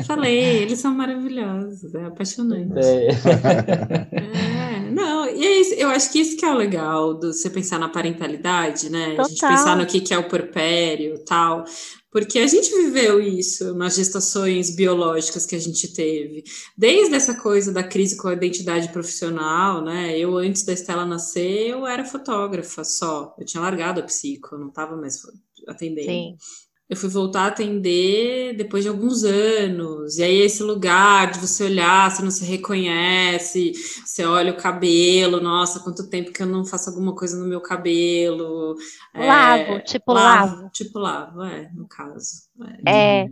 [0.05, 2.77] Falei, eles são maravilhosos, é apaixonante.
[2.77, 3.07] É.
[3.07, 4.74] é.
[4.91, 7.79] não, e é isso, eu acho que isso que é o legal do você pensar
[7.79, 9.11] na parentalidade, né?
[9.11, 9.25] Total.
[9.25, 11.65] A gente pensar no que, que é o porpério tal.
[12.11, 16.45] Porque a gente viveu isso nas gestações biológicas que a gente teve.
[16.77, 20.17] Desde essa coisa da crise com a identidade profissional, né?
[20.17, 23.35] Eu, antes da Estela nascer, eu era fotógrafa só.
[23.37, 25.21] Eu tinha largado a psico, eu não estava mais
[25.67, 26.07] atendendo.
[26.07, 26.37] Sim
[26.89, 30.17] eu fui voltar a atender depois de alguns anos.
[30.17, 33.73] E aí, esse lugar de você olhar, você não se reconhece,
[34.05, 37.59] você olha o cabelo, nossa, quanto tempo que eu não faço alguma coisa no meu
[37.59, 38.75] cabelo.
[39.15, 40.69] Lavo, é, tipo lavo, lavo.
[40.69, 42.43] Tipo lavo, é, no caso.
[42.85, 43.23] É.
[43.23, 43.29] é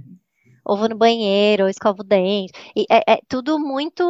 [0.66, 2.54] ou vou no banheiro, ou escovo o dente.
[2.76, 4.04] E é, é tudo muito.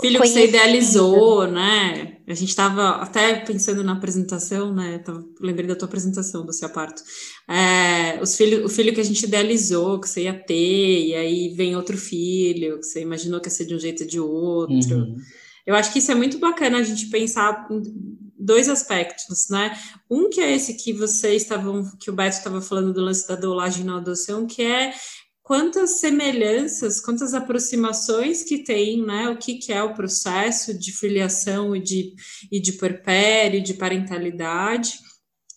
[0.00, 0.40] Filho conhecido.
[0.40, 2.18] que você idealizou, né?
[2.26, 4.98] A gente estava até pensando na apresentação, né?
[4.98, 7.02] Tava, lembrei da tua apresentação do seu parto.
[7.48, 11.54] É, os filho, o filho que a gente idealizou, que você ia ter, e aí
[11.54, 14.96] vem outro filho, que você imaginou que ia ser de um jeito ou de outro.
[14.96, 15.16] Uhum.
[15.66, 17.68] Eu acho que isso é muito bacana a gente pensar
[18.40, 19.78] dois aspectos, né?
[20.10, 23.36] Um que é esse que vocês estavam, que o Beto estava falando do lance da
[23.36, 24.92] dolagem na adoção, que é
[25.50, 29.28] quantas semelhanças, quantas aproximações que tem, né?
[29.30, 32.14] O que, que é o processo de filiação e de,
[32.52, 34.92] e de puerpério, de parentalidade.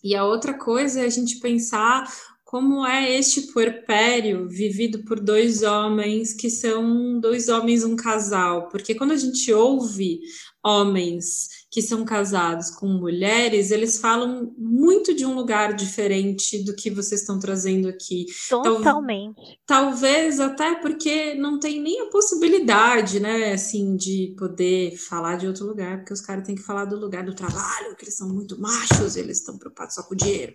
[0.02, 2.12] E a outra coisa é a gente pensar
[2.44, 8.68] como é este puerpério vivido por dois homens que são dois homens, um casal.
[8.70, 10.18] Porque quando a gente ouve
[10.60, 16.88] homens que são casados com mulheres, eles falam muito de um lugar diferente do que
[16.88, 18.26] vocês estão trazendo aqui.
[18.48, 19.58] Totalmente.
[19.66, 25.48] Tal, talvez até porque não tem nem a possibilidade, né, assim, de poder falar de
[25.48, 28.28] outro lugar, porque os caras têm que falar do lugar do trabalho, que eles são
[28.28, 30.54] muito machos, eles estão preocupados só com o dinheiro.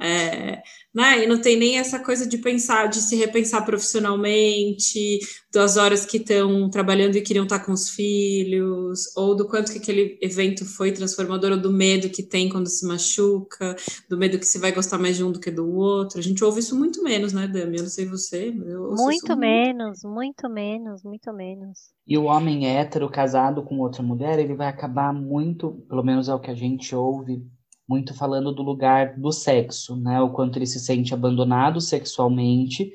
[0.00, 0.62] É,
[0.94, 1.22] né?
[1.22, 5.18] E não tem nem essa coisa de pensar, de se repensar profissionalmente,
[5.52, 9.78] das horas que estão trabalhando e queriam estar com os filhos, ou do quanto que
[9.78, 13.76] aquele evento foi transformador, ou do medo que tem quando se machuca,
[14.08, 16.18] do medo que se vai gostar mais de um do que do outro.
[16.18, 17.76] A gente ouve isso muito menos, né, Dami?
[17.76, 21.78] Eu não sei você, mas eu ouço Muito isso menos, muito menos, muito menos.
[22.06, 26.34] E o homem hétero casado com outra mulher, ele vai acabar muito, pelo menos é
[26.34, 27.44] o que a gente ouve,
[27.90, 30.20] muito falando do lugar do sexo, né?
[30.20, 32.92] O quanto ele se sente abandonado sexualmente,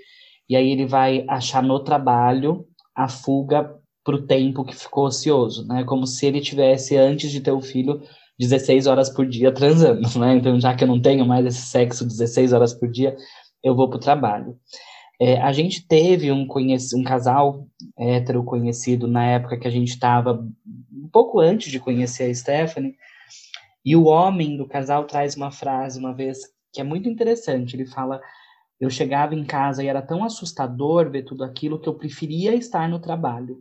[0.48, 5.68] e aí ele vai achar no trabalho a fuga para o tempo que ficou ocioso,
[5.68, 5.84] né?
[5.84, 8.02] Como se ele tivesse, antes de ter o filho,
[8.40, 10.38] 16 horas por dia transando, né?
[10.38, 13.18] Então, já que eu não tenho mais esse sexo 16 horas por dia,
[13.62, 14.58] eu vou para o trabalho.
[15.20, 16.48] É, a gente teve um,
[16.96, 20.42] um casal hétero conhecido na época que a gente estava
[20.94, 22.96] um pouco antes de conhecer a Stephanie,
[23.86, 26.40] e o homem do casal traz uma frase uma vez
[26.74, 27.76] que é muito interessante.
[27.76, 28.20] Ele fala:
[28.80, 32.90] Eu chegava em casa e era tão assustador ver tudo aquilo que eu preferia estar
[32.90, 33.60] no trabalho.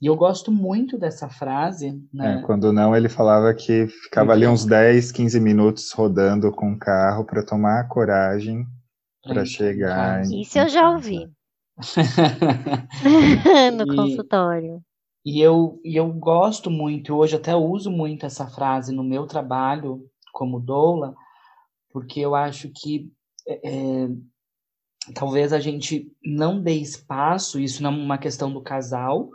[0.00, 2.00] E eu gosto muito dessa frase.
[2.12, 2.38] Né?
[2.38, 6.78] É, quando não, ele falava que ficava ali uns 10, 15 minutos rodando com o
[6.78, 8.64] carro para tomar a coragem
[9.24, 10.24] para chegar.
[10.24, 10.42] Em...
[10.42, 11.28] Isso eu já ouvi.
[13.76, 14.80] no E- consultório.
[15.24, 20.08] E eu, e eu gosto muito, hoje até uso muito essa frase no meu trabalho
[20.32, 21.14] como doula,
[21.92, 23.10] porque eu acho que
[23.46, 23.60] é,
[24.04, 24.08] é,
[25.14, 29.30] talvez a gente não dê espaço, isso não é uma questão do casal,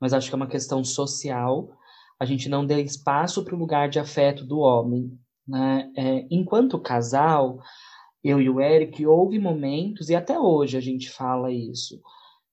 [0.00, 1.70] mas acho que é uma questão social,
[2.18, 5.18] a gente não dê espaço para o lugar de afeto do homem.
[5.46, 5.90] Né?
[5.96, 7.60] É, enquanto casal,
[8.22, 12.00] eu e o Eric, houve momentos, e até hoje a gente fala isso,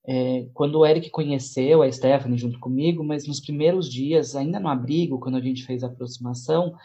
[0.08, 4.70] é, quando o Eric conheceu a Stephanie junto comigo, mas nos primeiros dias, ainda no
[4.70, 6.76] abrigo, quando a gente fez a aproximação,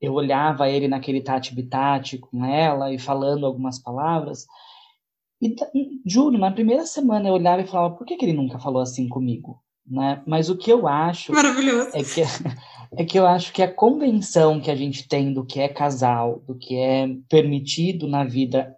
[0.00, 4.46] eu olhava ele naquele tati-bitate com ela e falando algumas palavras.
[5.40, 5.54] E,
[6.04, 9.08] juro, na primeira semana eu olhava e falava, por que, que ele nunca falou assim
[9.08, 9.62] comigo?
[9.86, 10.22] Né?
[10.26, 11.90] Mas o que eu acho Maravilhoso.
[11.94, 12.22] é que,
[12.96, 16.42] é que eu acho que a convenção que a gente tem do que é casal,
[16.46, 18.74] do que é permitido na vida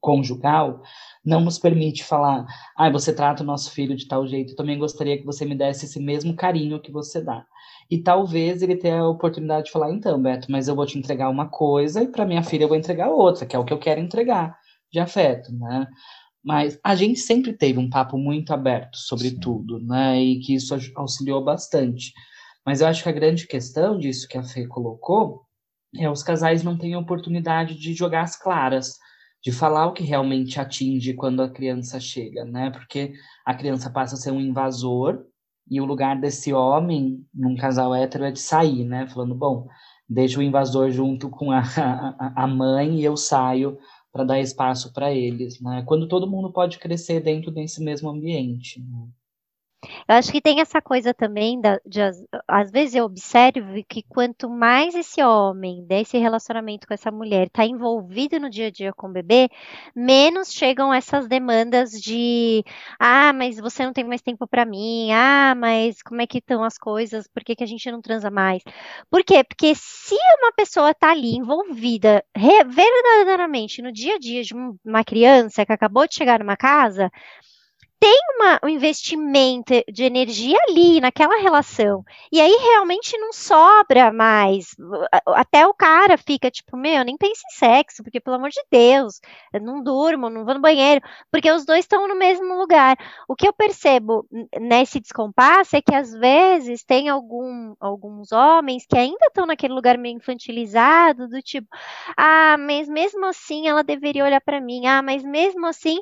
[0.00, 0.82] conjugal,
[1.24, 4.78] não nos permite falar, ah, você trata o nosso filho de tal jeito, eu também
[4.78, 7.44] gostaria que você me desse esse mesmo carinho que você dá.
[7.90, 11.28] E talvez ele tenha a oportunidade de falar, então, Beto, mas eu vou te entregar
[11.28, 13.78] uma coisa e para minha filha eu vou entregar outra, que é o que eu
[13.78, 14.56] quero entregar
[14.90, 15.86] de afeto, né?
[16.42, 19.40] Mas a gente sempre teve um papo muito aberto sobre Sim.
[19.40, 20.20] tudo, né?
[20.22, 22.12] E que isso auxiliou bastante.
[22.64, 25.42] Mas eu acho que a grande questão disso que a Fê colocou
[25.96, 28.96] é os casais não têm a oportunidade de jogar as claras,
[29.42, 32.70] de falar o que realmente atinge quando a criança chega, né?
[32.70, 35.24] Porque a criança passa a ser um invasor
[35.70, 39.06] e o lugar desse homem num casal hétero é de sair, né?
[39.06, 39.66] Falando, bom,
[40.08, 41.62] deixa o invasor junto com a,
[42.18, 43.78] a, a mãe e eu saio
[44.12, 45.82] para dar espaço para eles, né?
[45.86, 48.80] Quando todo mundo pode crescer dentro desse mesmo ambiente.
[48.80, 49.08] Né?
[50.06, 52.00] Eu acho que tem essa coisa também da, de,
[52.46, 57.64] às, vezes eu observo que quanto mais esse homem desse relacionamento com essa mulher está
[57.64, 59.48] envolvido no dia a dia com o bebê,
[59.96, 62.62] menos chegam essas demandas de
[62.98, 66.62] ah, mas você não tem mais tempo para mim, ah, mas como é que estão
[66.62, 68.62] as coisas, por que, que a gente não transa mais?
[69.10, 69.42] Por quê?
[69.42, 75.04] Porque se uma pessoa está ali envolvida verdadeiramente no dia a dia de um- uma
[75.04, 77.10] criança que acabou de chegar numa casa,
[78.08, 82.02] uma- um investimento de energia ali naquela relação.
[82.32, 84.74] E aí realmente não sobra mais.
[85.26, 89.20] Até o cara fica tipo, meu, nem pense em sexo, porque pelo amor de Deus,
[89.52, 92.96] eu não durmo, não vou no banheiro, porque os dois estão no mesmo lugar.
[93.28, 94.26] O que eu percebo
[94.58, 99.98] nesse descompasso é que às vezes tem algum, alguns homens que ainda estão naquele lugar
[99.98, 101.68] meio infantilizado, do tipo,
[102.16, 105.98] ah, mas mesmo assim ela deveria olhar para mim, ah, mas mesmo assim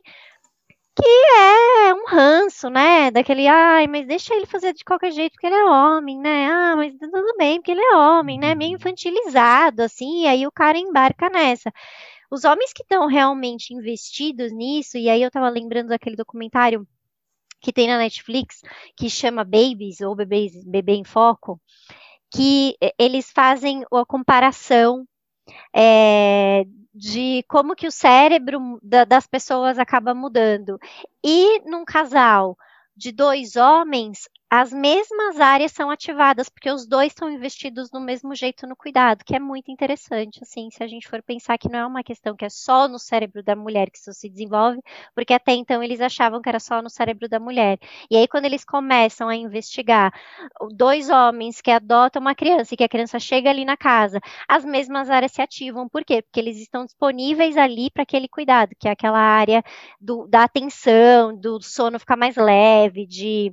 [1.01, 1.09] que
[1.39, 3.11] é um ranço, né?
[3.11, 6.47] Daquele, ai, mas deixa ele fazer de qualquer jeito porque ele é homem, né?
[6.51, 8.55] Ah, mas tudo bem porque ele é homem, né?
[8.55, 11.73] Meio infantilizado, assim, e aí o cara embarca nessa.
[12.31, 16.87] Os homens que estão realmente investidos nisso, e aí eu tava lembrando daquele documentário
[17.61, 18.63] que tem na Netflix,
[18.97, 21.61] que chama Babies, ou Bebês, Bebê em Foco,
[22.31, 25.07] que eles fazem a comparação
[25.75, 30.79] é, de como que o cérebro da, das pessoas acaba mudando.
[31.25, 32.57] E num casal
[32.97, 38.35] de dois homens, as mesmas áreas são ativadas, porque os dois estão investidos no mesmo
[38.35, 41.79] jeito no cuidado, que é muito interessante, assim, se a gente for pensar que não
[41.79, 44.81] é uma questão que é só no cérebro da mulher que isso se desenvolve,
[45.15, 47.79] porque até então eles achavam que era só no cérebro da mulher.
[48.11, 50.13] E aí, quando eles começam a investigar
[50.73, 54.65] dois homens que adotam uma criança e que a criança chega ali na casa, as
[54.65, 55.89] mesmas áreas se ativam.
[55.89, 56.23] Por quê?
[56.23, 59.63] Porque eles estão disponíveis ali para aquele cuidado, que é aquela área
[60.01, 63.53] do, da atenção, do sono ficar mais leve, de,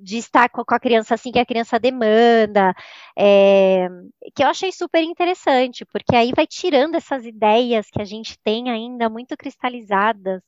[0.00, 2.74] de de estar com a criança assim que a criança demanda,
[3.16, 3.86] é,
[4.34, 8.70] que eu achei super interessante, porque aí vai tirando essas ideias que a gente tem
[8.70, 10.42] ainda muito cristalizadas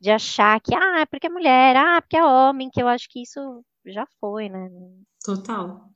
[0.00, 3.08] de achar que, ah, é porque é mulher, ah, porque é homem, que eu acho
[3.08, 3.40] que isso
[3.86, 4.68] já foi, né?
[5.24, 5.88] Total.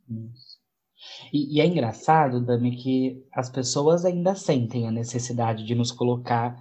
[1.30, 6.56] E, e é engraçado, Dami, que as pessoas ainda sentem a necessidade de nos colocar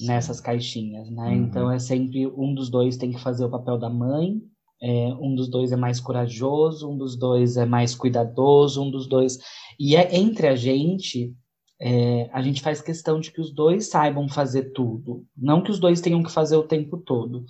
[0.00, 1.28] nessas caixinhas, né?
[1.28, 1.32] Uhum.
[1.32, 4.40] Então é sempre um dos dois tem que fazer o papel da mãe
[4.82, 9.06] é, um dos dois é mais corajoso, um dos dois é mais cuidadoso, um dos
[9.06, 9.38] dois.
[9.78, 11.32] E é entre a gente,
[11.80, 15.24] é, a gente faz questão de que os dois saibam fazer tudo.
[15.36, 17.44] Não que os dois tenham que fazer o tempo todo,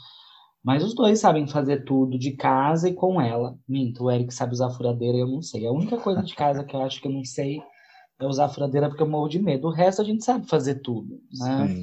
[0.62, 3.57] mas os dois sabem fazer tudo de casa e com ela.
[3.66, 5.66] Minto, o Eric sabe usar furadeira e eu não sei.
[5.66, 7.62] A única coisa de casa que eu acho que eu não sei
[8.21, 9.68] é usar furadeira porque eu morro de medo.
[9.68, 11.18] O resto a gente sabe fazer tudo.
[11.33, 11.83] Né?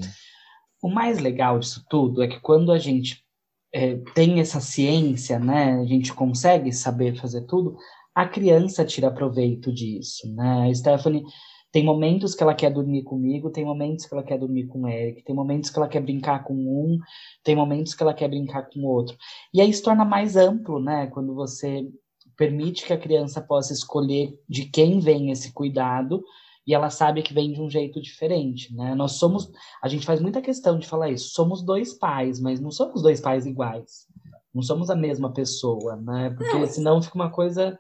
[0.81, 3.27] O mais legal disso tudo é que quando a gente
[3.73, 7.77] é, tem essa ciência, né, a gente consegue saber fazer tudo,
[8.13, 10.67] a criança tira proveito disso, né?
[10.69, 11.23] A Stephanie
[11.71, 14.87] tem momentos que ela quer dormir comigo, tem momentos que ela quer dormir com o
[14.87, 16.97] Eric, tem momentos que ela quer brincar com um,
[17.43, 19.15] tem momentos que ela quer brincar com o outro.
[19.53, 21.07] E aí se torna mais amplo, né?
[21.07, 21.87] Quando você
[22.35, 26.23] permite que a criança possa escolher de quem vem esse cuidado
[26.69, 28.93] e ela sabe que vem de um jeito diferente, né?
[28.93, 29.49] Nós somos,
[29.81, 33.19] a gente faz muita questão de falar isso, somos dois pais, mas não somos dois
[33.19, 34.05] pais iguais.
[34.53, 36.29] Não somos a mesma pessoa, né?
[36.37, 36.67] Porque não.
[36.67, 37.79] senão fica uma coisa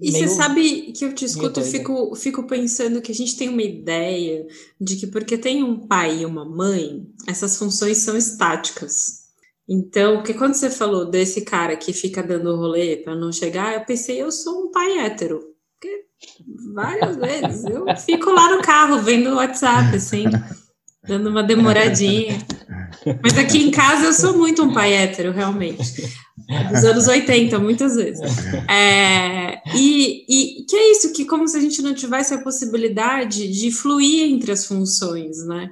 [0.00, 3.50] e você sabe que eu te escuto e fico, fico pensando que a gente tem
[3.50, 4.46] uma ideia
[4.80, 9.24] de que porque tem um pai e uma mãe, essas funções são estáticas.
[9.68, 13.84] Então, porque quando você falou desse cara que fica dando rolê para não chegar, eu
[13.84, 15.51] pensei, eu sou um pai hétero.
[16.74, 17.64] Várias vezes.
[17.64, 20.24] Eu fico lá no carro vendo o WhatsApp, assim,
[21.06, 22.38] dando uma demoradinha.
[23.22, 26.02] Mas aqui em casa eu sou muito um pai hétero, realmente.
[26.70, 28.20] Dos anos 80, muitas vezes.
[28.68, 33.48] É, e, e que é isso, que como se a gente não tivesse a possibilidade
[33.48, 35.70] de fluir entre as funções, né?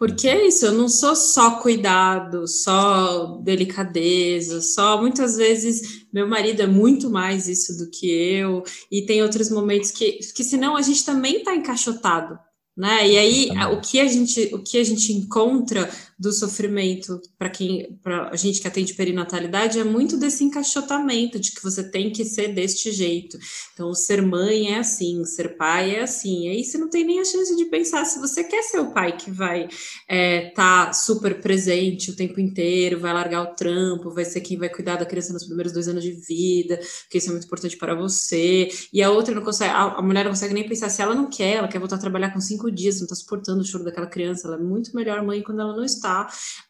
[0.00, 6.62] Porque é isso, eu não sou só cuidado, só delicadeza, só muitas vezes meu marido
[6.62, 10.80] é muito mais isso do que eu, e tem outros momentos que, que senão a
[10.80, 12.38] gente também está encaixotado,
[12.74, 13.06] né?
[13.06, 17.98] E aí o que a gente o que a gente encontra do sofrimento para quem
[18.02, 22.26] para a gente que atende perinatalidade é muito desse encaixotamento de que você tem que
[22.26, 23.38] ser deste jeito.
[23.72, 26.50] Então, ser mãe é assim, ser pai é assim.
[26.50, 29.16] Aí você não tem nem a chance de pensar se você quer ser o pai
[29.16, 29.74] que vai estar
[30.08, 34.68] é, tá super presente o tempo inteiro, vai largar o trampo, vai ser quem vai
[34.68, 37.94] cuidar da criança nos primeiros dois anos de vida, porque isso é muito importante para
[37.94, 38.68] você.
[38.92, 41.30] E a outra não consegue, a, a mulher não consegue nem pensar se ela não
[41.30, 44.06] quer, ela quer voltar a trabalhar com cinco dias, não está suportando o choro daquela
[44.06, 46.09] criança, ela é muito melhor mãe quando ela não está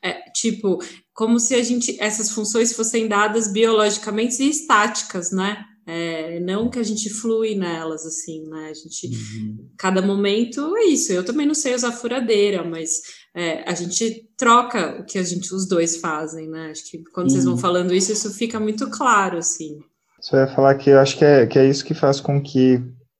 [0.03, 0.79] é, tipo,
[1.13, 5.65] como se a gente essas funções fossem dadas biologicamente e estáticas, né?
[5.87, 8.69] É, não que a gente flui nelas, assim, né?
[8.71, 9.69] A gente, uhum.
[9.77, 11.13] cada momento é isso.
[11.13, 12.91] Eu também não sei usar furadeira, mas
[13.35, 16.71] é, a gente troca o que a gente, os dois fazem, né?
[16.71, 17.31] Acho que quando uhum.
[17.31, 17.61] vocês vão uhum.
[17.61, 19.79] falando isso, isso fica muito claro, assim.
[20.21, 22.79] Só ia falar que eu acho que é, que é isso que faz com que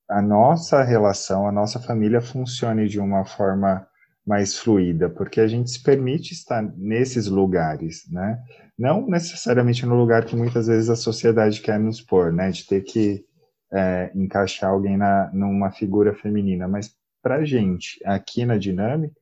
[0.09, 3.87] a nossa relação, a nossa família funcione de uma forma
[4.27, 8.39] mais fluida, porque a gente se permite estar nesses lugares, né?
[8.79, 12.51] Não necessariamente no lugar que muitas vezes a sociedade quer nos pôr, né?
[12.51, 13.25] De ter que
[13.73, 19.15] é, encaixar alguém na, numa figura feminina, mas para gente, aqui na dinâmica,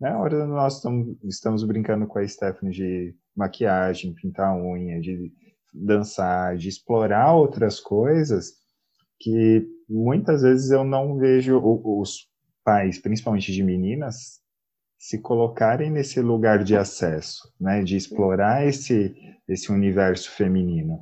[0.00, 0.14] né?
[0.14, 5.32] Hora nós estamos, estamos brincando com a Stephanie de maquiagem, pintar unha, de
[5.72, 8.52] dançar, de explorar outras coisas
[9.18, 12.28] que muitas vezes eu não vejo os
[12.64, 14.40] pais, principalmente de meninas,
[15.04, 19.14] se colocarem nesse lugar de acesso, né, de explorar esse,
[19.46, 20.98] esse universo feminino.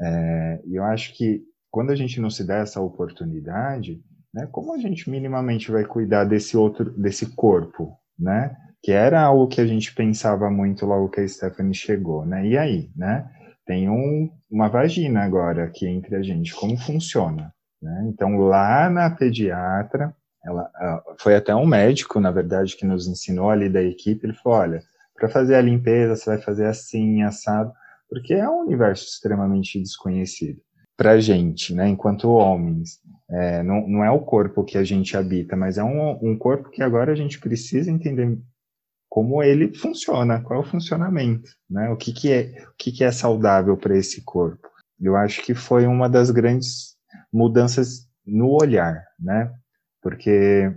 [0.00, 1.40] É, e eu acho que
[1.70, 4.02] quando a gente não se dá essa oportunidade,
[4.34, 9.46] né, como a gente minimamente vai cuidar desse outro, desse corpo, né, que era algo
[9.46, 13.24] que a gente pensava muito logo que a Stephanie chegou, né, e aí, né,
[13.64, 17.54] tem um, uma vagina agora aqui entre a gente, como funciona?
[17.80, 18.06] Né?
[18.08, 20.12] Então, lá na pediatra,
[20.44, 20.70] ela,
[21.18, 24.82] foi até um médico, na verdade, que nos ensinou ali da equipe, ele falou, olha,
[25.14, 27.72] para fazer a limpeza, você vai fazer assim, assado,
[28.08, 30.60] porque é um universo extremamente desconhecido
[30.96, 33.00] para gente, né, enquanto homens.
[33.28, 36.70] É, não, não é o corpo que a gente habita, mas é um, um corpo
[36.70, 38.38] que agora a gente precisa entender
[39.08, 41.88] como ele funciona, qual é o funcionamento, né?
[41.90, 44.68] O que, que é o que, que é saudável para esse corpo.
[45.00, 46.96] Eu acho que foi uma das grandes
[47.32, 49.52] mudanças no olhar, né?
[50.04, 50.70] Porque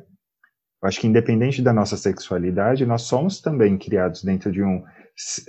[0.82, 4.86] eu acho que independente da nossa sexualidade, nós somos também criados dentro de um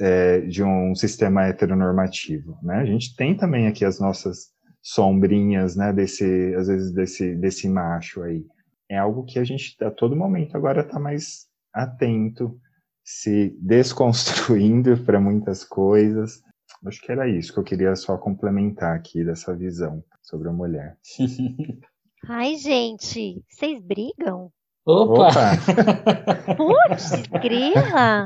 [0.00, 2.78] é, de um sistema heteronormativo, né?
[2.78, 4.48] A gente tem também aqui as nossas
[4.82, 5.92] sombrinhas, né?
[5.92, 8.44] Desse às vezes desse desse macho aí.
[8.90, 12.58] É algo que a gente a todo momento agora está mais atento
[13.04, 16.42] se desconstruindo para muitas coisas.
[16.84, 20.96] Acho que era isso que eu queria só complementar aqui dessa visão sobre a mulher.
[22.26, 24.50] Ai, gente, vocês brigam?
[24.84, 25.28] Opa!
[25.28, 26.54] Opa.
[26.56, 27.10] Putz,
[27.42, 28.24] grila!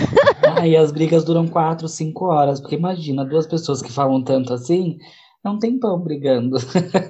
[0.60, 4.98] Ai, as brigas duram quatro, cinco horas, porque imagina, duas pessoas que falam tanto assim,
[5.42, 6.56] não tem pão brigando.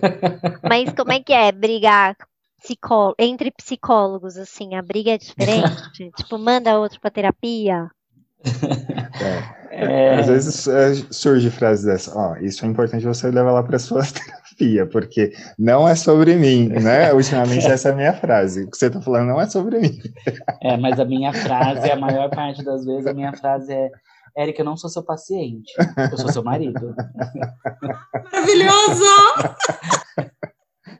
[0.68, 2.16] Mas como é que é brigar
[2.62, 6.11] psicó entre psicólogos, assim, a briga é diferente?
[6.16, 7.91] tipo, manda outro pra terapia?
[9.20, 9.64] É.
[9.74, 10.14] É.
[10.20, 14.03] Às vezes é, surge frases dessa, ó, isso é importante você levar lá para sua
[14.90, 17.12] porque não é sobre mim, né?
[17.14, 18.64] Ultimamente essa é a minha frase.
[18.64, 19.98] O que você tá falando não é sobre mim.
[20.62, 23.90] É, mas a minha frase, a maior parte das vezes, a minha frase é
[24.36, 25.72] Érica, eu não sou seu paciente,
[26.11, 26.94] eu sou seu marido.
[28.32, 29.05] Maravilhoso!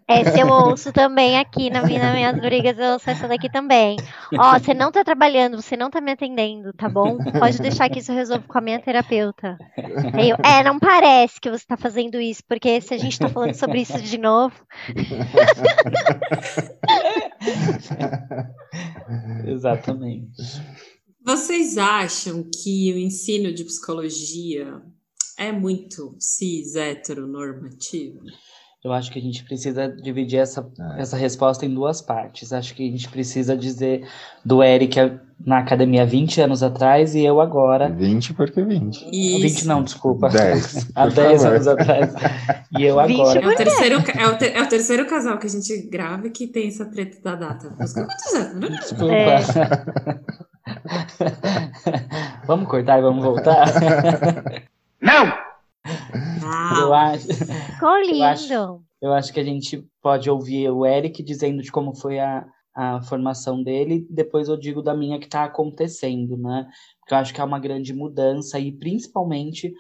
[0.07, 3.97] Essa eu ouço também aqui na minha, nas minhas brigas, eu ouço essa daqui também.
[4.39, 7.19] Ó, você não tá trabalhando, você não tá me atendendo, tá bom?
[7.39, 9.57] Pode deixar que isso eu resolvo com a minha terapeuta.
[9.77, 13.55] Eu, é, não parece que você tá fazendo isso, porque se a gente tá falando
[13.55, 14.55] sobre isso de novo.
[19.47, 20.43] Exatamente.
[21.25, 24.83] Vocês acham que o ensino de psicologia
[25.39, 28.21] é muito cis heteronormativo?
[28.85, 31.01] Eu acho que a gente precisa dividir essa, é.
[31.01, 32.53] essa resposta em duas partes.
[32.53, 34.07] Acho que a gente precisa dizer
[34.45, 37.89] do Eric na academia há 20 anos atrás e eu agora.
[37.89, 39.09] 20 porque 20.
[39.11, 39.41] Isso.
[39.41, 40.29] 20 não, desculpa.
[40.29, 40.91] 10.
[40.95, 42.13] há 10 anos atrás.
[42.79, 43.41] E eu agora.
[43.41, 46.47] É o, terceiro, é, o ter, é o terceiro casal que a gente grava que
[46.47, 47.71] tem essa treta da data.
[47.71, 48.69] quantos anos?
[48.69, 49.15] Desculpa.
[49.15, 49.41] É.
[52.47, 53.65] vamos cortar e vamos voltar?
[55.01, 55.44] Não!
[56.79, 57.27] Eu acho.
[57.75, 58.19] Ficou lindo.
[58.19, 58.53] Eu acho,
[59.03, 63.03] eu acho, que a gente pode ouvir o Eric dizendo de como foi a, a
[63.03, 66.67] formação dele, depois eu digo da minha que está acontecendo, né?
[67.01, 69.73] Porque eu acho que é uma grande mudança e principalmente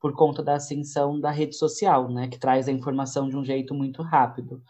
[0.00, 2.28] por conta da ascensão da rede social, né?
[2.28, 4.60] Que traz a informação de um jeito muito rápido.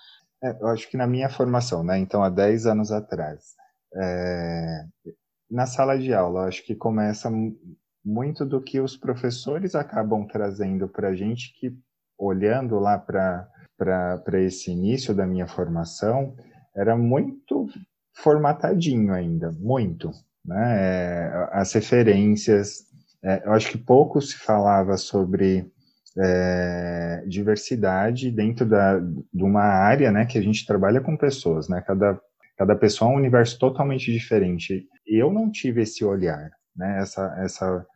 [0.42, 1.98] É, eu acho que na minha formação, né?
[1.98, 3.54] Então, há 10 anos atrás,
[3.94, 4.84] é...
[5.50, 7.30] na sala de aula, acho que começa
[8.04, 11.72] muito do que os professores acabam trazendo para a gente, que
[12.18, 16.36] olhando lá para esse início da minha formação,
[16.74, 17.68] era muito
[18.14, 20.10] formatadinho ainda, muito.
[20.44, 20.76] Né?
[20.78, 22.86] É, as referências,
[23.22, 25.70] é, eu acho que pouco se falava sobre
[26.18, 31.82] é, diversidade dentro da, de uma área né, que a gente trabalha com pessoas, né?
[31.86, 32.20] cada,
[32.56, 34.86] cada pessoa é um universo totalmente diferente.
[35.06, 37.00] Eu não tive esse olhar, né?
[37.00, 37.86] essa, essa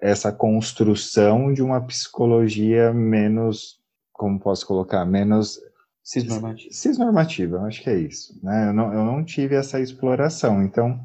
[0.00, 3.80] essa construção de uma psicologia menos,
[4.12, 5.60] como posso colocar, menos
[6.02, 6.72] cisnormativa.
[6.72, 8.38] Cisnormativa, acho que é isso.
[8.42, 8.68] Né?
[8.68, 10.62] Eu, não, eu não tive essa exploração.
[10.62, 10.98] Então,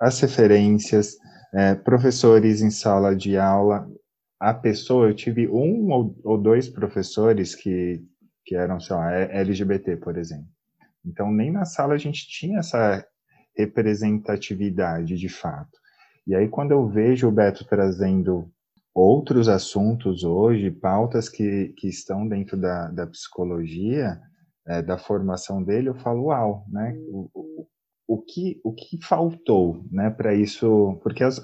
[0.00, 1.16] as referências,
[1.52, 3.88] é, professores em sala de aula,
[4.40, 8.00] a pessoa, eu tive um ou, ou dois professores que,
[8.44, 10.46] que eram, sei lá, LGBT, por exemplo.
[11.04, 13.04] Então, nem na sala a gente tinha essa
[13.56, 15.76] representatividade de fato.
[16.28, 18.52] E aí, quando eu vejo o Beto trazendo
[18.94, 24.20] outros assuntos hoje, pautas que, que estão dentro da, da psicologia,
[24.66, 26.94] é, da formação dele, eu falo, uau, né?
[27.08, 27.66] O, o,
[28.06, 31.00] o que, o que faltou, né, para isso?
[31.02, 31.40] Porque as,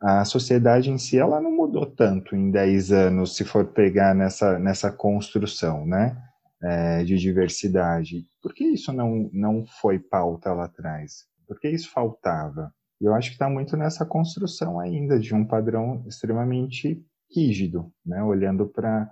[0.00, 4.56] a sociedade em si, ela não mudou tanto em 10 anos, se for pegar nessa,
[4.56, 6.16] nessa construção, né?
[6.62, 8.24] É, de diversidade.
[8.40, 11.26] Por que isso não, não foi pauta lá atrás?
[11.46, 12.72] Por que isso faltava?
[13.00, 17.02] E eu acho que está muito nessa construção ainda de um padrão extremamente
[17.34, 18.22] rígido, né?
[18.22, 19.08] olhando para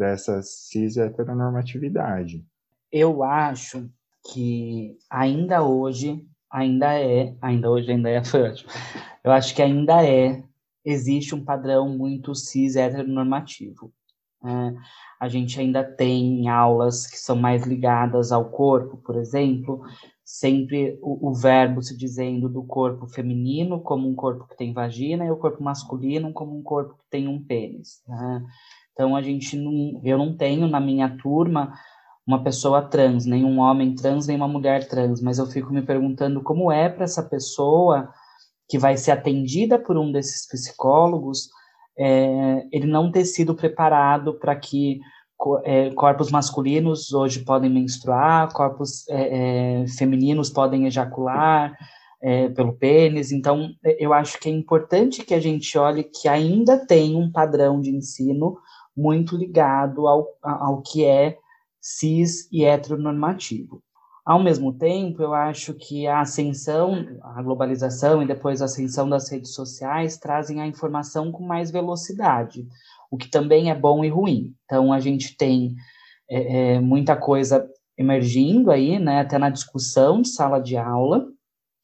[0.00, 2.44] essa cis heteronormatividade.
[2.92, 3.88] Eu acho
[4.32, 8.66] que ainda hoje, ainda é, ainda hoje ainda é forte.
[9.24, 10.42] Eu acho que ainda é,
[10.84, 13.92] existe um padrão muito cis heteronormativo.
[14.44, 14.74] É,
[15.20, 19.82] a gente ainda tem aulas que são mais ligadas ao corpo, por exemplo,
[20.30, 25.24] sempre o, o, verbo se dizendo do corpo feminino como um corpo que tem vagina
[25.24, 28.00] e o corpo masculino como um corpo que tem um pênis.
[28.06, 28.44] Né?
[28.92, 31.72] Então a gente não, eu não tenho na minha turma
[32.24, 35.82] uma pessoa trans, nem um homem trans, nem uma mulher trans, mas eu fico me
[35.82, 38.08] perguntando como é para essa pessoa
[38.68, 41.48] que vai ser atendida por um desses psicólogos,
[41.98, 45.00] é, ele não ter sido preparado para que
[45.94, 51.74] corpos masculinos hoje podem menstruar, corpos é, é, femininos podem ejacular
[52.22, 53.32] é, pelo pênis.
[53.32, 57.80] Então, eu acho que é importante que a gente olhe que ainda tem um padrão
[57.80, 58.58] de ensino
[58.96, 61.38] muito ligado ao, ao que é
[61.80, 63.82] cis e heteronormativo.
[64.24, 69.30] Ao mesmo tempo, eu acho que a ascensão, a globalização e depois a ascensão das
[69.30, 72.66] redes sociais trazem a informação com mais velocidade,
[73.10, 74.54] o que também é bom e ruim.
[74.64, 75.74] Então, a gente tem
[76.30, 81.26] é, é, muita coisa emergindo aí, né, até na discussão de sala de aula.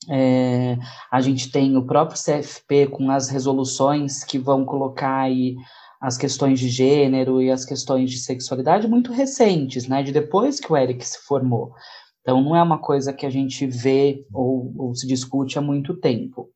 [0.09, 0.79] É,
[1.11, 5.57] a gente tem o próprio CFP com as resoluções que vão colocar aí
[6.01, 10.73] as questões de gênero e as questões de sexualidade muito recentes, né, de depois que
[10.73, 11.73] o Eric se formou.
[12.21, 15.95] Então, não é uma coisa que a gente vê ou, ou se discute há muito
[15.95, 16.49] tempo.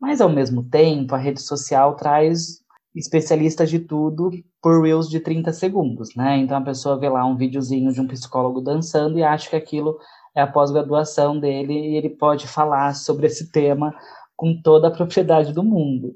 [0.00, 2.60] Mas, ao mesmo tempo, a rede social traz
[2.98, 4.30] especialistas de tudo
[4.62, 6.38] por Reels de 30 segundos, né?
[6.38, 9.98] Então, a pessoa vê lá um videozinho de um psicólogo dançando e acha que aquilo
[10.34, 13.94] é a pós-graduação dele e ele pode falar sobre esse tema
[14.34, 16.14] com toda a propriedade do mundo.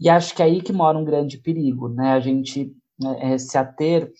[0.00, 2.12] E acho que é aí que mora um grande perigo, né?
[2.12, 2.72] A gente
[3.20, 4.12] é, se ater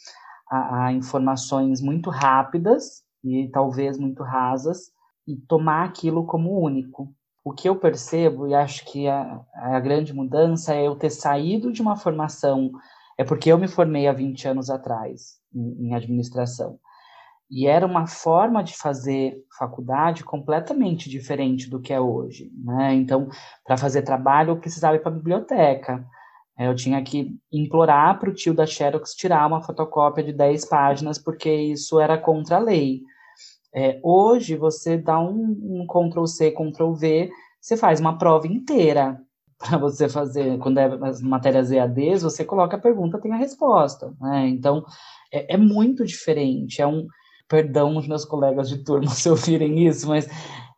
[0.50, 4.90] a, a informações muito rápidas e talvez muito rasas,
[5.26, 7.12] e tomar aquilo como único.
[7.48, 11.72] O que eu percebo, e acho que a, a grande mudança é eu ter saído
[11.72, 12.70] de uma formação,
[13.16, 16.78] é porque eu me formei há 20 anos atrás em, em administração.
[17.50, 22.52] E era uma forma de fazer faculdade completamente diferente do que é hoje.
[22.54, 22.92] Né?
[22.96, 23.30] Então,
[23.64, 26.06] para fazer trabalho, eu precisava ir para a biblioteca.
[26.58, 31.16] Eu tinha que implorar para o tio da Xerox tirar uma fotocópia de 10 páginas,
[31.18, 33.00] porque isso era contra a lei.
[33.74, 39.20] É, hoje, você dá um, um Ctrl-C, Ctrl-V, você faz uma prova inteira
[39.58, 40.58] para você fazer.
[40.58, 44.14] Quando é as matérias EADs, você coloca a pergunta, tem a resposta.
[44.20, 44.48] Né?
[44.48, 44.84] Então,
[45.32, 46.80] é, é muito diferente.
[46.80, 47.06] É um.
[47.48, 50.28] Perdão os meus colegas de turma se ouvirem isso, mas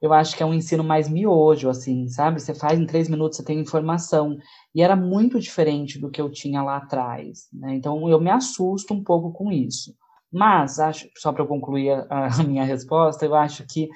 [0.01, 2.41] eu acho que é um ensino mais miojo, assim, sabe?
[2.41, 4.39] Você faz em três minutos, você tem informação.
[4.75, 7.49] E era muito diferente do que eu tinha lá atrás.
[7.53, 7.75] Né?
[7.75, 9.95] Então, eu me assusto um pouco com isso.
[10.33, 13.89] Mas, acho, só para concluir a, a, minha resposta, eu acho que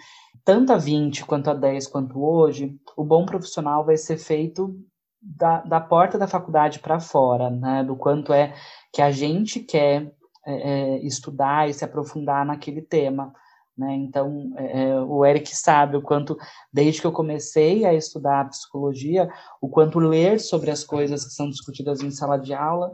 [0.44, 4.76] tanto a 20 quanto a 10 quanto hoje, o bom profissional vai ser feito
[5.22, 7.82] da, da porta da faculdade para fora, né?
[7.82, 8.54] Do quanto é
[8.92, 10.12] que a gente quer
[10.46, 13.32] é, é, estudar e se aprofundar naquele tema.
[13.76, 13.94] Né?
[13.94, 16.36] Então, é, é, o Eric sabe o quanto,
[16.72, 19.28] desde que eu comecei a estudar psicologia,
[19.60, 22.92] o quanto ler sobre as coisas que são discutidas em sala de aula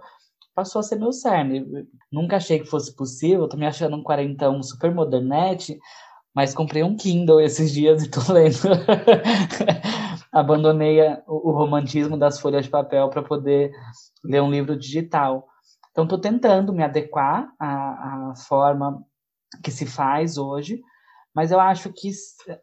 [0.55, 1.65] passou a ser meu cerne.
[2.11, 5.79] Nunca achei que fosse possível, tô me achando um quarentão super modernete,
[6.35, 8.57] mas comprei um Kindle esses dias e tô lendo.
[10.33, 13.73] Abandonei o, romantismo das folhas de papel para poder
[14.25, 15.47] ler um livro digital.
[15.91, 19.05] Então, estou tentando me adequar à, à forma
[19.63, 20.81] que se faz hoje,
[21.35, 22.11] mas eu acho que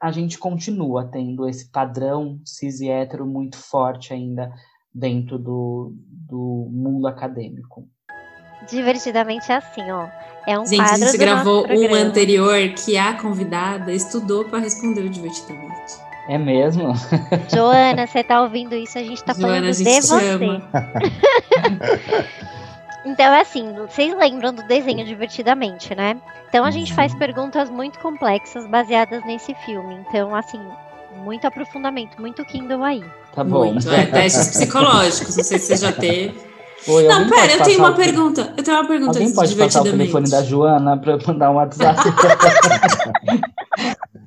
[0.02, 4.54] a gente continua tendo esse padrão cis e hétero muito forte ainda
[4.94, 5.94] dentro do,
[6.28, 7.88] do mundo acadêmico.
[8.70, 10.08] Divertidamente é assim, ó.
[10.48, 15.02] É um Gente, quadro a gente gravou um anterior que a convidada estudou para responder
[15.02, 16.08] o divertidamente.
[16.30, 16.94] É mesmo?
[17.54, 18.98] Joana, você tá ouvindo isso?
[18.98, 20.38] A gente tá Joana, falando de você.
[23.06, 26.20] então, é assim, vocês lembram do desenho Divertidamente, né?
[26.50, 29.96] Então a gente faz perguntas muito complexas baseadas nesse filme.
[30.08, 30.62] Então, assim,
[31.18, 33.04] muito aprofundamento, muito Kindle aí.
[33.34, 33.74] Tá bom.
[33.74, 36.36] Muito, é, testes psicológicos, não sei se você já teve.
[36.88, 37.96] Oi, não, pera, eu tenho uma o...
[37.96, 38.54] pergunta.
[38.56, 41.56] Eu tenho uma pergunta Alguém pode passar o telefone da Joana para eu mandar um
[41.56, 42.00] WhatsApp?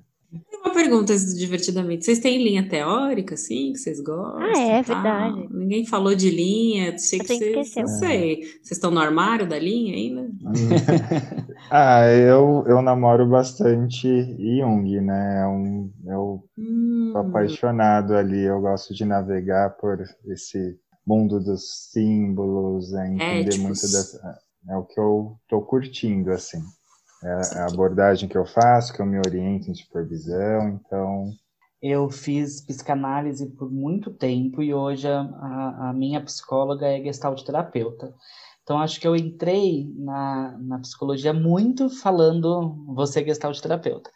[0.71, 2.05] uma pergunta divertidamente.
[2.05, 4.41] Vocês têm linha teórica, assim, que vocês gostam?
[4.43, 5.49] Ah, é, verdade.
[5.51, 8.43] Ninguém falou de linha, achei que vocês, não sei.
[8.62, 10.31] Vocês estão no armário da linha ainda?
[11.73, 14.09] Ah, eu, eu namoro bastante
[14.59, 15.43] Jung, né?
[15.43, 21.91] É um, eu Hum, tô apaixonado ali, eu gosto de navegar por esse mundo dos
[21.93, 23.57] símbolos, é entender Étipos.
[23.57, 24.39] muito dessa.
[24.68, 26.61] É o que eu tô curtindo, assim.
[27.23, 31.31] É a abordagem que eu faço, que eu me oriento em supervisão, então.
[31.83, 38.14] Eu fiz psicanálise por muito tempo e hoje a, a, minha psicóloga é gestalt terapeuta.
[38.62, 44.11] Então acho que eu entrei na, na psicologia muito falando você gestalt terapeuta.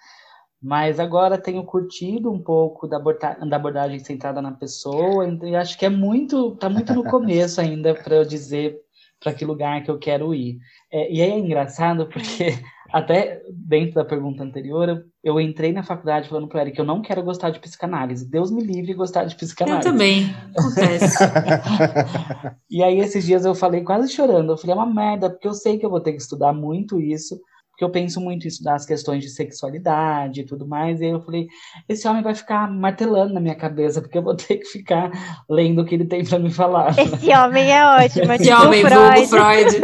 [0.62, 5.84] Mas agora tenho curtido um pouco da, da abordagem centrada na pessoa, eu acho que
[5.84, 8.80] é muito, tá muito no começo ainda para eu dizer
[9.20, 10.58] para que lugar que eu quero ir.
[10.92, 12.58] É, e aí é engraçado porque
[12.94, 16.84] até dentro da pergunta anterior, eu, eu entrei na faculdade falando para Eric que eu
[16.84, 18.30] não quero gostar de psicanálise.
[18.30, 19.82] Deus me livre de gostar de eu psicanálise.
[19.82, 20.32] também.
[20.56, 21.18] Acontece.
[22.70, 25.54] E aí esses dias eu falei quase chorando, eu falei, é uma merda, porque eu
[25.54, 27.38] sei que eu vou ter que estudar muito isso,
[27.70, 31.10] porque eu penso muito em estudar as questões de sexualidade e tudo mais, e aí
[31.10, 31.46] eu falei,
[31.88, 35.10] esse homem vai ficar martelando na minha cabeça, porque eu vou ter que ficar
[35.48, 36.90] lendo o que ele tem para me falar.
[36.98, 39.14] Esse homem é ótimo, é Esse tipo homem, Freud.
[39.14, 39.80] vulgo Freud.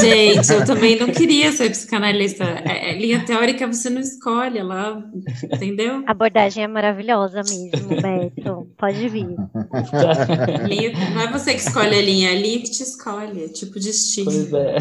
[0.00, 2.44] Gente, eu também não queria ser psicanalista.
[2.44, 5.02] É, é, linha teórica você não escolhe, ela,
[5.52, 6.02] entendeu?
[6.06, 8.68] A abordagem é maravilhosa mesmo, Beto.
[8.76, 9.26] Pode vir.
[10.68, 13.48] Linha- não é você que escolhe a linha, é a linha que te escolhe, é
[13.48, 14.26] tipo destino.
[14.30, 14.76] pois é.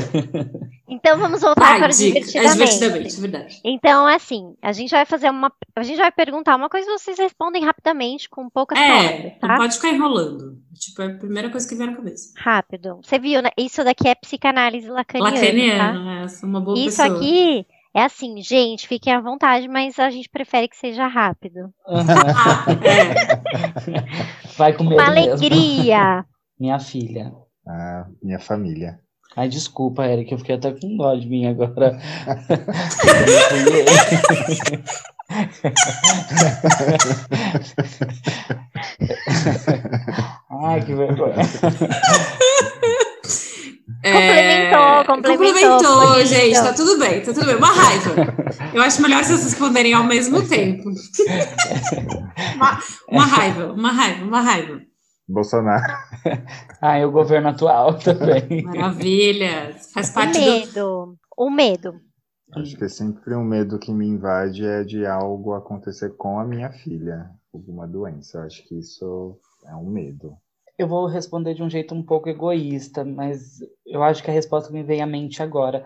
[0.87, 2.19] Então vamos voltar para o dica.
[2.19, 3.17] É divertidamente.
[3.17, 3.59] é verdade.
[3.63, 5.51] Então, assim, a gente vai fazer uma.
[5.75, 9.49] A gente vai perguntar uma coisa e vocês respondem rapidamente, com poucas É, palavras, não
[9.49, 9.57] tá?
[9.57, 10.57] pode ficar enrolando.
[10.77, 12.33] Tipo, é a primeira coisa que vem na cabeça.
[12.37, 12.99] Rápido.
[13.01, 13.49] Você viu, né?
[13.57, 15.31] Isso daqui é psicanálise lacaniana.
[15.31, 15.41] tá?
[15.41, 17.17] Lacaniano, é, sou uma boa Isso pessoa.
[17.17, 21.69] aqui é assim, gente, fiquem à vontade, mas a gente prefere que seja rápido.
[24.57, 25.31] Vai com medo Uma mesmo.
[25.33, 26.25] alegria.
[26.59, 27.31] Minha filha.
[27.67, 28.99] Ah, minha família.
[29.35, 31.97] Ai, desculpa, Eric, eu fiquei até com dó de mim agora.
[40.49, 41.35] Ai, que vergonha.
[44.25, 47.55] É, Complementou, complementou, Complementou, gente, tá tudo bem, tá tudo bem.
[47.55, 48.11] Uma raiva.
[48.73, 50.89] Eu acho melhor vocês responderem ao mesmo tempo.
[52.55, 54.81] Uma, uma raiva, uma raiva, uma raiva.
[55.27, 55.83] Bolsonaro.
[56.81, 58.63] Ai, o governo atual também.
[58.63, 59.75] Maravilha.
[59.93, 60.45] Faz O parte do.
[60.45, 61.17] medo.
[61.37, 61.93] O medo.
[62.55, 66.45] Acho que é sempre um medo que me invade é de algo acontecer com a
[66.45, 68.37] minha filha, alguma doença.
[68.37, 70.37] Eu acho que isso é um medo.
[70.77, 74.71] Eu vou responder de um jeito um pouco egoísta, mas eu acho que a resposta
[74.71, 75.85] me vem à mente agora.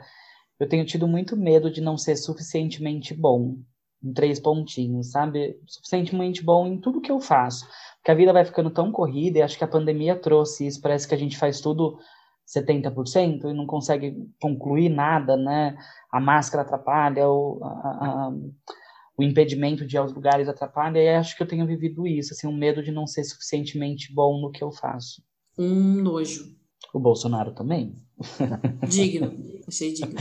[0.60, 3.58] Eu tenho tido muito medo de não ser suficientemente bom.
[4.04, 5.60] Em três pontinhos, sabe?
[5.68, 7.68] Suficientemente bom em tudo que eu faço.
[7.98, 10.82] Porque a vida vai ficando tão corrida e acho que a pandemia trouxe isso.
[10.82, 12.00] Parece que a gente faz tudo
[12.46, 15.78] 70% e não consegue concluir nada, né?
[16.12, 18.34] A máscara atrapalha, o, a- a-
[19.20, 22.48] o impedimento de ir aos lugares atrapalha, e acho que eu tenho vivido isso, assim,
[22.48, 25.22] um medo de não ser suficientemente bom no que eu faço.
[25.58, 26.46] Um nojo.
[26.94, 28.02] O Bolsonaro também?
[28.88, 29.34] Digno.
[29.68, 30.16] Achei digno.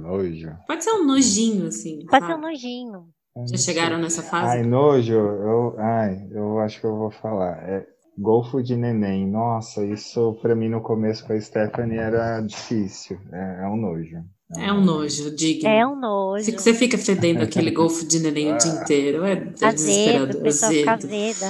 [0.00, 0.56] Nojo.
[0.66, 2.04] Pode ser um nojinho, assim.
[2.06, 3.08] Pode ser um nojinho.
[3.48, 4.56] Já chegaram nessa fase?
[4.56, 7.62] Ai, nojo, eu, ai, eu acho que eu vou falar.
[7.62, 7.86] É
[8.18, 9.24] golfo de neném.
[9.24, 13.20] Nossa, isso pra mim no começo com a Stephanie era difícil.
[13.32, 14.24] É, é um nojo.
[14.58, 15.68] É um nojo, digno.
[15.68, 16.44] É um nojo.
[16.52, 19.24] Você fica fedendo aquele golfo de neném o dia inteiro.
[19.24, 20.46] É, é desesperador.
[20.46, 21.44] Azedo.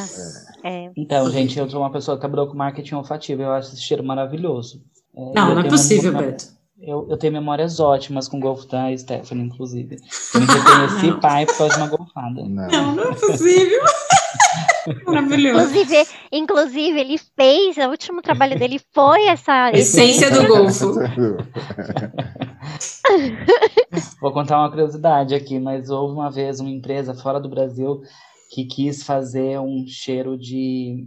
[0.65, 0.91] É.
[0.97, 4.03] Então, gente, eu sou uma pessoa que trabalhou com marketing olfativo, eu acho esse cheiro
[4.03, 4.83] maravilhoso.
[5.17, 6.55] É, Não, não é possível, uma- Beto.
[6.81, 9.97] Eu, eu tenho memórias ótimas com o golfo da Stephanie, inclusive.
[10.35, 12.43] Eu me reconheci pai por causa de uma golfada.
[12.43, 12.69] Não.
[12.69, 13.81] Não, não é possível.
[15.07, 15.61] Maravilhoso.
[15.71, 20.95] Inclusive, inclusive, ele fez, o último trabalho dele foi essa Essência do golfo.
[24.21, 28.03] Vou contar uma curiosidade aqui, mas houve uma vez uma empresa fora do Brasil
[28.51, 31.07] que quis fazer um cheiro de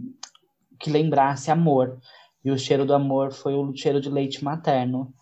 [0.78, 1.98] que lembrasse amor.
[2.44, 5.12] E o cheiro do amor foi o cheiro de leite materno.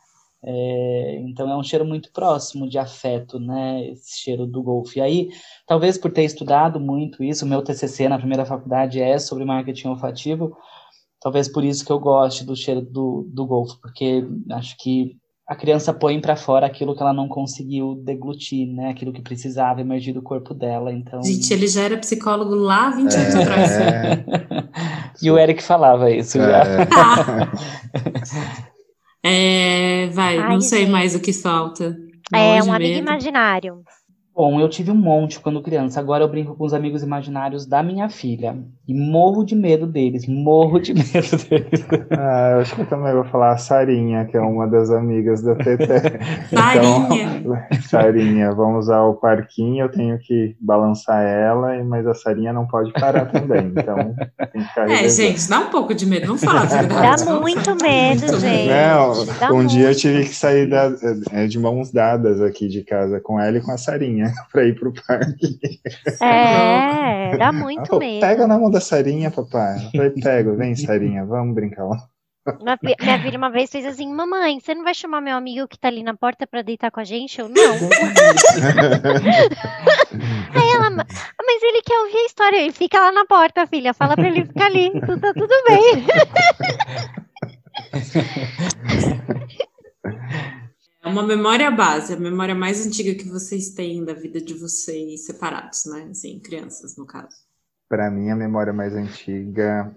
[0.44, 3.88] É, então é um cheiro muito próximo de afeto, né?
[3.88, 4.98] Esse cheiro do golfe.
[4.98, 5.28] E aí,
[5.66, 10.56] talvez por ter estudado muito isso, meu TCC na primeira faculdade é sobre marketing olfativo,
[11.20, 15.16] talvez por isso que eu goste do cheiro do, do golfe, porque acho que
[15.46, 18.90] a criança põe para fora aquilo que ela não conseguiu deglutir, né?
[18.90, 20.92] Aquilo que precisava emergir do corpo dela.
[20.92, 21.22] Então.
[21.22, 23.70] Gente, ele já era psicólogo lá 20 anos atrás.
[23.70, 24.24] É,
[25.22, 26.64] e o Eric falava isso já.
[29.22, 30.90] É, vai, Ai, não sei gente.
[30.90, 31.96] mais o que falta.
[32.34, 33.84] É um amigo imaginário.
[34.36, 35.98] Bom, eu tive um monte quando criança.
[35.98, 38.54] Agora eu brinco com os amigos imaginários da minha filha.
[38.86, 40.26] E morro de medo deles.
[40.28, 41.08] Morro de medo
[41.48, 41.86] deles.
[42.10, 45.40] Ah, eu acho que eu também vou falar a Sarinha, que é uma das amigas
[45.42, 45.86] da TT.
[46.54, 47.36] Sarinha.
[47.46, 52.92] Então, Sarinha, vamos ao parquinho, eu tenho que balançar ela, mas a Sarinha não pode
[52.92, 53.72] parar também.
[53.74, 54.14] Então,
[54.52, 55.28] tem que ficar É, revezando.
[55.28, 57.24] gente, dá um pouco de medo, vamos falar a verdade.
[57.24, 58.68] Dá muito medo, Muito gente.
[58.68, 59.98] Não, Dá um dia eu muito.
[59.98, 60.92] tive que sair da-
[61.32, 64.78] é, de mãos dadas aqui de casa com ela e com a Sarinha para ir
[64.78, 65.58] pro parque.
[66.22, 68.20] É, dá muito medo.
[68.20, 69.76] Pega na mão da Sarinha, papai.
[69.86, 71.96] Eu falei, pego, vem, Sarinha, vamos brincar lá.
[72.62, 75.66] Minha, fi- minha filha uma vez fez assim, mamãe, você não vai chamar meu amigo
[75.66, 77.40] que tá ali na porta pra deitar com a gente?
[77.40, 77.56] Eu, não.
[80.54, 82.56] Aí ela, "Ah, mas ele quer ouvir a história.
[82.58, 83.92] Ele fica lá na porta, filha.
[83.92, 84.92] Fala pra ele ficar ali.
[84.92, 86.06] tu- Tá tudo bem.
[91.16, 95.86] Uma memória base, a memória mais antiga que vocês têm da vida de vocês separados,
[95.86, 96.08] né?
[96.10, 97.34] Assim, crianças, no caso.
[97.88, 99.96] Para mim, a memória mais antiga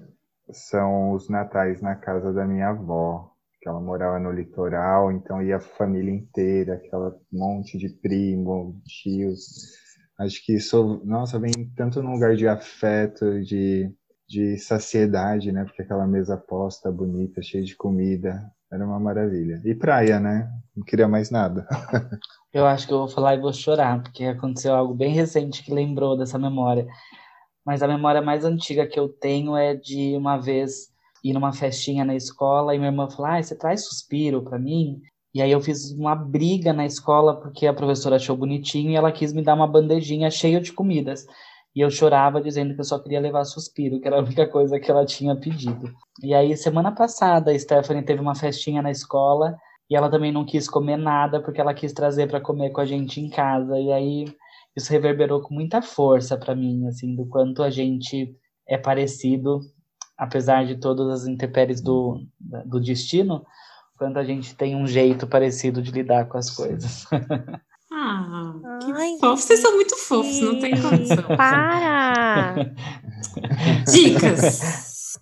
[0.50, 5.58] são os natais na casa da minha avó, que ela morava no litoral, então ia
[5.58, 9.74] a família inteira, aquela monte de primo, tios.
[10.18, 13.94] Acho que isso, nossa, vem tanto num lugar de afeto, de,
[14.26, 15.66] de saciedade, né?
[15.66, 18.42] Porque aquela mesa posta, bonita, cheia de comida,
[18.72, 19.62] era uma maravilha.
[19.66, 20.50] E praia, né?
[20.76, 21.68] Não queria mais nada.
[22.52, 25.72] Eu acho que eu vou falar e vou chorar, porque aconteceu algo bem recente que
[25.72, 26.88] lembrou dessa memória.
[27.64, 30.90] Mas a memória mais antiga que eu tenho é de uma vez
[31.24, 35.00] ir numa festinha na escola e minha irmã falou: ah, você traz suspiro pra mim?
[35.32, 39.12] E aí eu fiz uma briga na escola porque a professora achou bonitinho e ela
[39.12, 41.28] quis me dar uma bandejinha cheia de comidas.
[41.76, 44.80] E eu chorava dizendo que eu só queria levar suspiro, que era a única coisa
[44.80, 45.92] que ela tinha pedido.
[46.22, 49.56] E aí, semana passada, a Stephanie teve uma festinha na escola
[49.90, 52.86] e ela também não quis comer nada porque ela quis trazer para comer com a
[52.86, 53.78] gente em casa.
[53.80, 54.26] E aí
[54.76, 58.36] isso reverberou com muita força para mim, assim, do quanto a gente
[58.68, 59.60] é parecido,
[60.18, 62.22] apesar de todas as intempéries do,
[62.66, 63.46] do destino,
[63.98, 67.06] quanto a gente tem um jeito parecido de lidar com as coisas.
[68.96, 69.42] Ai, fofo.
[69.42, 71.24] Vocês são muito fofos, não tem condição.
[71.38, 72.74] Para!
[73.92, 75.18] Dicas.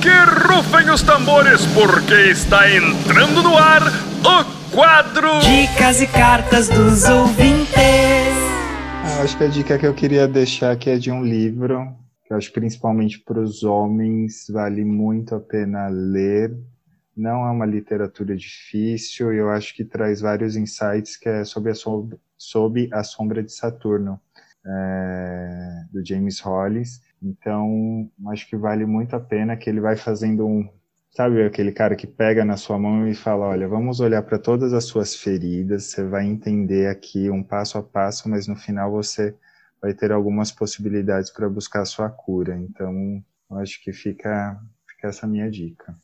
[0.00, 0.08] Que
[0.48, 5.38] rufem os tambores, porque está entrando no ar o quadro.
[5.40, 7.72] Dicas e cartas dos ouvintes.
[9.04, 11.94] Ah, acho que a dica que eu queria deixar aqui é de um livro,
[12.24, 16.56] que eu acho que principalmente para os homens vale muito a pena ler.
[17.16, 21.70] Não é uma literatura difícil e eu acho que traz vários insights que é sobre
[21.70, 24.20] a, sombra, sob a sombra de Saturno,
[24.66, 27.00] é, do James Hollis.
[27.22, 30.68] Então, acho que vale muito a pena que ele vai fazendo um,
[31.10, 34.72] sabe aquele cara que pega na sua mão e fala, olha, vamos olhar para todas
[34.72, 39.34] as suas feridas, você vai entender aqui um passo a passo, mas no final você
[39.80, 42.56] vai ter algumas possibilidades para buscar a sua cura.
[42.56, 43.22] Então,
[43.52, 45.94] acho que fica, fica essa minha dica.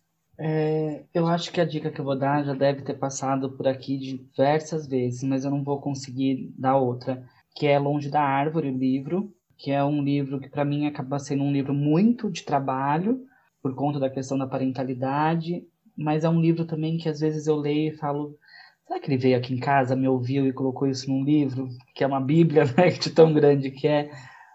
[0.41, 3.67] É, eu acho que a dica que eu vou dar já deve ter passado por
[3.67, 7.25] aqui diversas vezes, mas eu não vou conseguir dar outra,
[7.57, 11.19] que é Longe da Árvore, o livro, que é um livro que para mim acaba
[11.19, 13.21] sendo um livro muito de trabalho,
[13.61, 15.67] por conta da questão da parentalidade,
[15.97, 18.39] mas é um livro também que às vezes eu leio e falo,
[18.87, 22.05] será que ele veio aqui em casa, me ouviu e colocou isso num livro, que
[22.05, 24.09] é uma bíblia, né, de tão grande que é,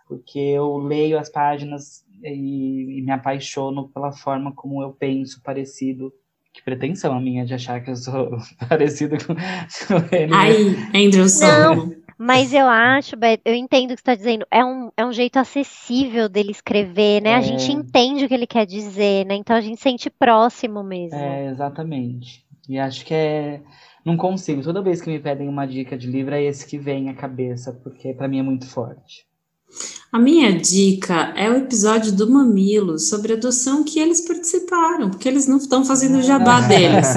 [0.07, 6.11] porque eu leio as páginas e, e me apaixono pela forma como eu penso, parecido.
[6.53, 8.37] Que pretensão a minha de achar que eu sou
[8.69, 10.33] parecido com, com ele.
[10.33, 10.75] Aí,
[11.07, 11.47] Anderson.
[11.47, 12.03] Não.
[12.15, 14.45] Mas eu acho, Beto, eu entendo o que você está dizendo.
[14.51, 17.33] É um, é um jeito acessível dele escrever, né?
[17.33, 17.41] A É.
[17.41, 19.35] gente entende o que ele quer dizer, né?
[19.35, 21.17] Então a gente sente próximo mesmo.
[21.17, 22.45] É, exatamente.
[22.69, 23.61] E acho que é.
[24.05, 24.61] Não consigo.
[24.61, 27.73] Toda vez que me pedem uma dica de livro, é esse que vem à cabeça,
[27.83, 29.25] porque para mim é muito forte.
[30.11, 35.47] A minha dica é o episódio do Mamilo sobre adoção que eles participaram, porque eles
[35.47, 37.07] não estão fazendo o jabá deles.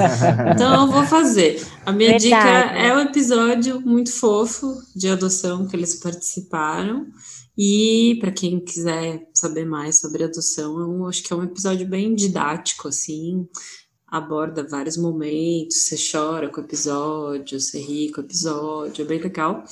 [0.55, 1.63] Então eu vou fazer.
[1.85, 2.79] A minha dica Verdade.
[2.79, 7.05] é o episódio muito fofo de adoção que eles participaram.
[7.55, 12.15] E para quem quiser saber mais sobre adoção, eu acho que é um episódio bem
[12.15, 13.47] didático, assim,
[14.09, 19.19] aborda vários momentos, você chora com o episódio, você ri com o episódio, é bem
[19.19, 19.63] legal.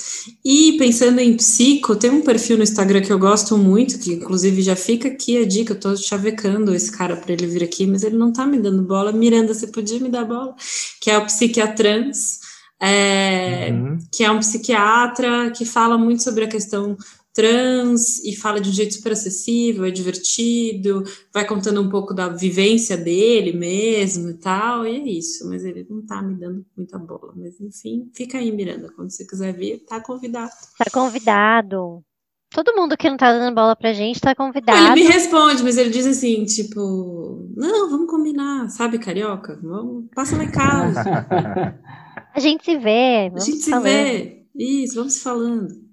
[0.43, 4.61] E pensando em psico, tem um perfil no Instagram que eu gosto muito, que inclusive
[4.61, 8.03] já fica aqui a dica, eu tô chavecando esse cara para ele vir aqui, mas
[8.03, 9.11] ele não tá me dando bola.
[9.13, 10.53] Miranda, você podia me dar bola?
[11.01, 12.39] Que é o Psiquiatrans,
[12.81, 13.97] é, Uhum.
[14.13, 16.97] que é um psiquiatra que fala muito sobre a questão
[17.35, 22.29] trans e fala de um jeito super acessível, é divertido, vai contando um pouco da
[22.29, 25.47] vivência dele mesmo e tal, e é isso.
[25.49, 27.33] Mas ele não tá me dando muita bola.
[27.35, 28.89] Mas enfim, fica aí, Miranda.
[28.95, 30.51] Quando você quiser vir, tá convidado.
[30.77, 32.01] Tá convidado.
[32.51, 34.97] Todo mundo que não tá dando bola pra gente tá convidado.
[34.97, 39.59] Ele me responde, mas ele diz assim, tipo, não, vamos combinar, sabe, carioca?
[39.61, 41.03] Vamos, passa lá em casa.
[42.33, 43.29] A gente se vê.
[43.33, 43.83] A gente se falando.
[43.83, 44.45] vê.
[44.55, 45.84] Isso, vamos falando.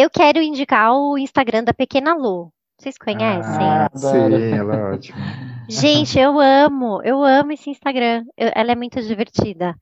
[0.00, 2.52] Eu quero indicar o Instagram da Pequena Lu.
[2.78, 3.66] Vocês conhecem?
[3.66, 4.36] Ah, adoro.
[4.38, 5.18] sim, ela é ótima.
[5.68, 8.24] Gente, eu amo, eu amo esse Instagram.
[8.36, 9.74] Eu- ela é muito divertida.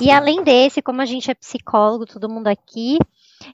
[0.00, 2.96] E além desse, como a gente é psicólogo, todo mundo aqui,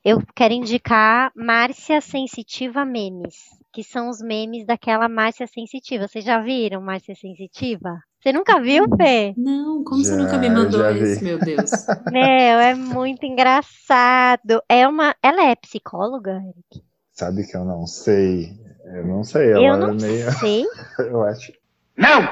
[0.05, 3.35] eu quero indicar Márcia Sensitiva Memes,
[3.73, 6.07] que são os memes daquela Márcia Sensitiva.
[6.07, 7.99] Vocês já viram Márcia Sensitiva?
[8.25, 9.35] Você nunca viu, Fê?
[9.37, 11.71] Não, como você Já, nunca me mandou esse, meu Deus?
[12.11, 12.23] Meu,
[12.59, 14.63] é muito engraçado.
[14.67, 16.83] É uma, ela é psicóloga, Eric?
[17.13, 18.59] Sabe que eu não sei.
[18.87, 20.33] Eu não sei, ela Eu é não meio.
[20.33, 20.65] sei.
[21.01, 21.53] Eu acho.
[21.99, 22.27] Não!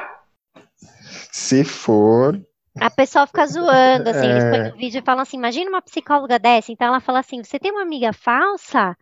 [1.30, 2.40] Se for.
[2.80, 4.70] A pessoa fica zoando, assim, eles põem É.
[4.70, 7.70] no vídeo e falam assim, imagina uma psicóloga dessa, então ela fala assim, você tem
[7.70, 8.96] uma amiga falsa?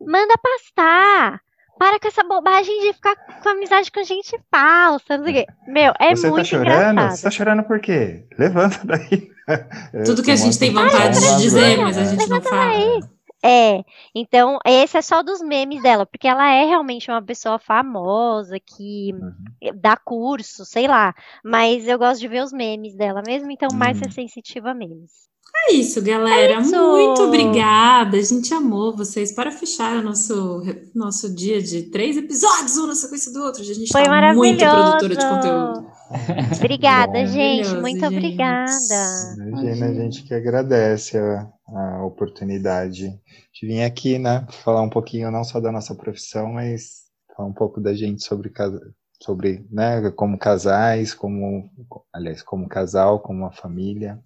[0.00, 1.40] Manda pastar.
[1.78, 5.46] Para com essa bobagem de ficar com amizade com gente falsa, não sei o quê.
[5.66, 6.92] Meu, é você tá muito chorando?
[6.92, 7.16] engraçado.
[7.16, 8.24] Você tá chorando por quê?
[8.38, 9.32] Levanta daí.
[10.06, 13.12] Tudo que a gente tem vontade de dizer, mas a gente não fala.
[13.44, 18.56] É, então esse é só dos memes dela, porque ela é realmente uma pessoa famosa
[18.60, 19.72] que Uhum.
[19.80, 21.12] dá curso, sei lá.
[21.44, 24.10] Mas eu gosto de ver os memes dela mesmo, então Márcia Hum.
[24.12, 25.28] Sensitiva Memes.
[25.68, 26.60] É isso, galera.
[26.60, 26.70] isso.
[26.76, 28.16] Muito obrigada.
[28.16, 29.32] A gente amou vocês.
[29.32, 30.62] Para fechar o nosso,
[30.94, 33.62] nosso dia de três episódios, um na sequência do outro.
[33.62, 34.98] A gente Foi tá muito maravilhoso.
[34.98, 35.92] produtora de conteúdo.
[36.56, 37.74] Obrigada, gente.
[37.76, 38.14] Muito gente.
[38.16, 39.34] obrigada.
[39.38, 43.08] Imagina, a gente que agradece a, a oportunidade
[43.54, 44.46] de vir aqui, né?
[44.64, 47.02] Falar um pouquinho não só da nossa profissão, mas
[47.36, 48.92] falar um pouco da gente sobre, casa-
[49.22, 51.70] sobre né, como casais, como,
[52.12, 54.18] aliás, como casal, como uma família.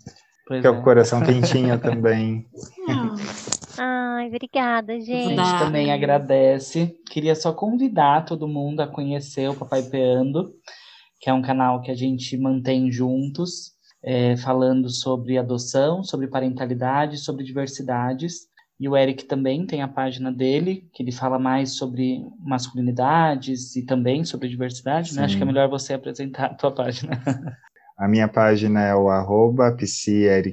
[0.46, 0.72] Pois Que é é.
[0.72, 2.46] o coração quentinho também.
[3.78, 5.28] Ai, obrigada, A gente.
[5.28, 5.58] gente Dá.
[5.58, 6.96] também agradece.
[7.10, 10.54] Queria só convidar todo mundo a conhecer o Papai Peando,
[11.20, 13.72] que é um canal que a gente mantém juntos,
[14.02, 18.46] é, falando sobre adoção, sobre parentalidade, sobre diversidades.
[18.78, 23.84] E o Eric também tem a página dele, que ele fala mais sobre masculinidades e
[23.84, 25.24] também sobre diversidade, né?
[25.24, 27.10] Acho que é melhor você apresentar a tua página.
[27.96, 29.74] A minha página é o arroba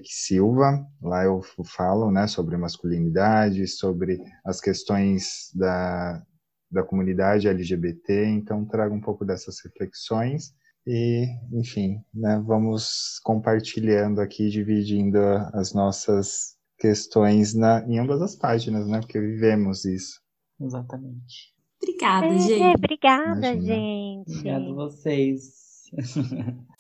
[0.06, 0.86] Silva.
[1.02, 6.24] Lá eu falo né, sobre masculinidade, sobre as questões da,
[6.72, 10.54] da comunidade LGBT, então trago um pouco dessas reflexões
[10.88, 15.18] e, enfim, né, vamos compartilhando aqui, dividindo
[15.54, 20.22] as nossas questões na, em ambas as páginas, né, porque vivemos isso.
[20.60, 21.54] Exatamente.
[21.82, 22.78] obrigada, É, gente.
[22.78, 23.62] obrigada, Imagina.
[23.62, 24.30] gente.
[24.32, 24.76] Obrigado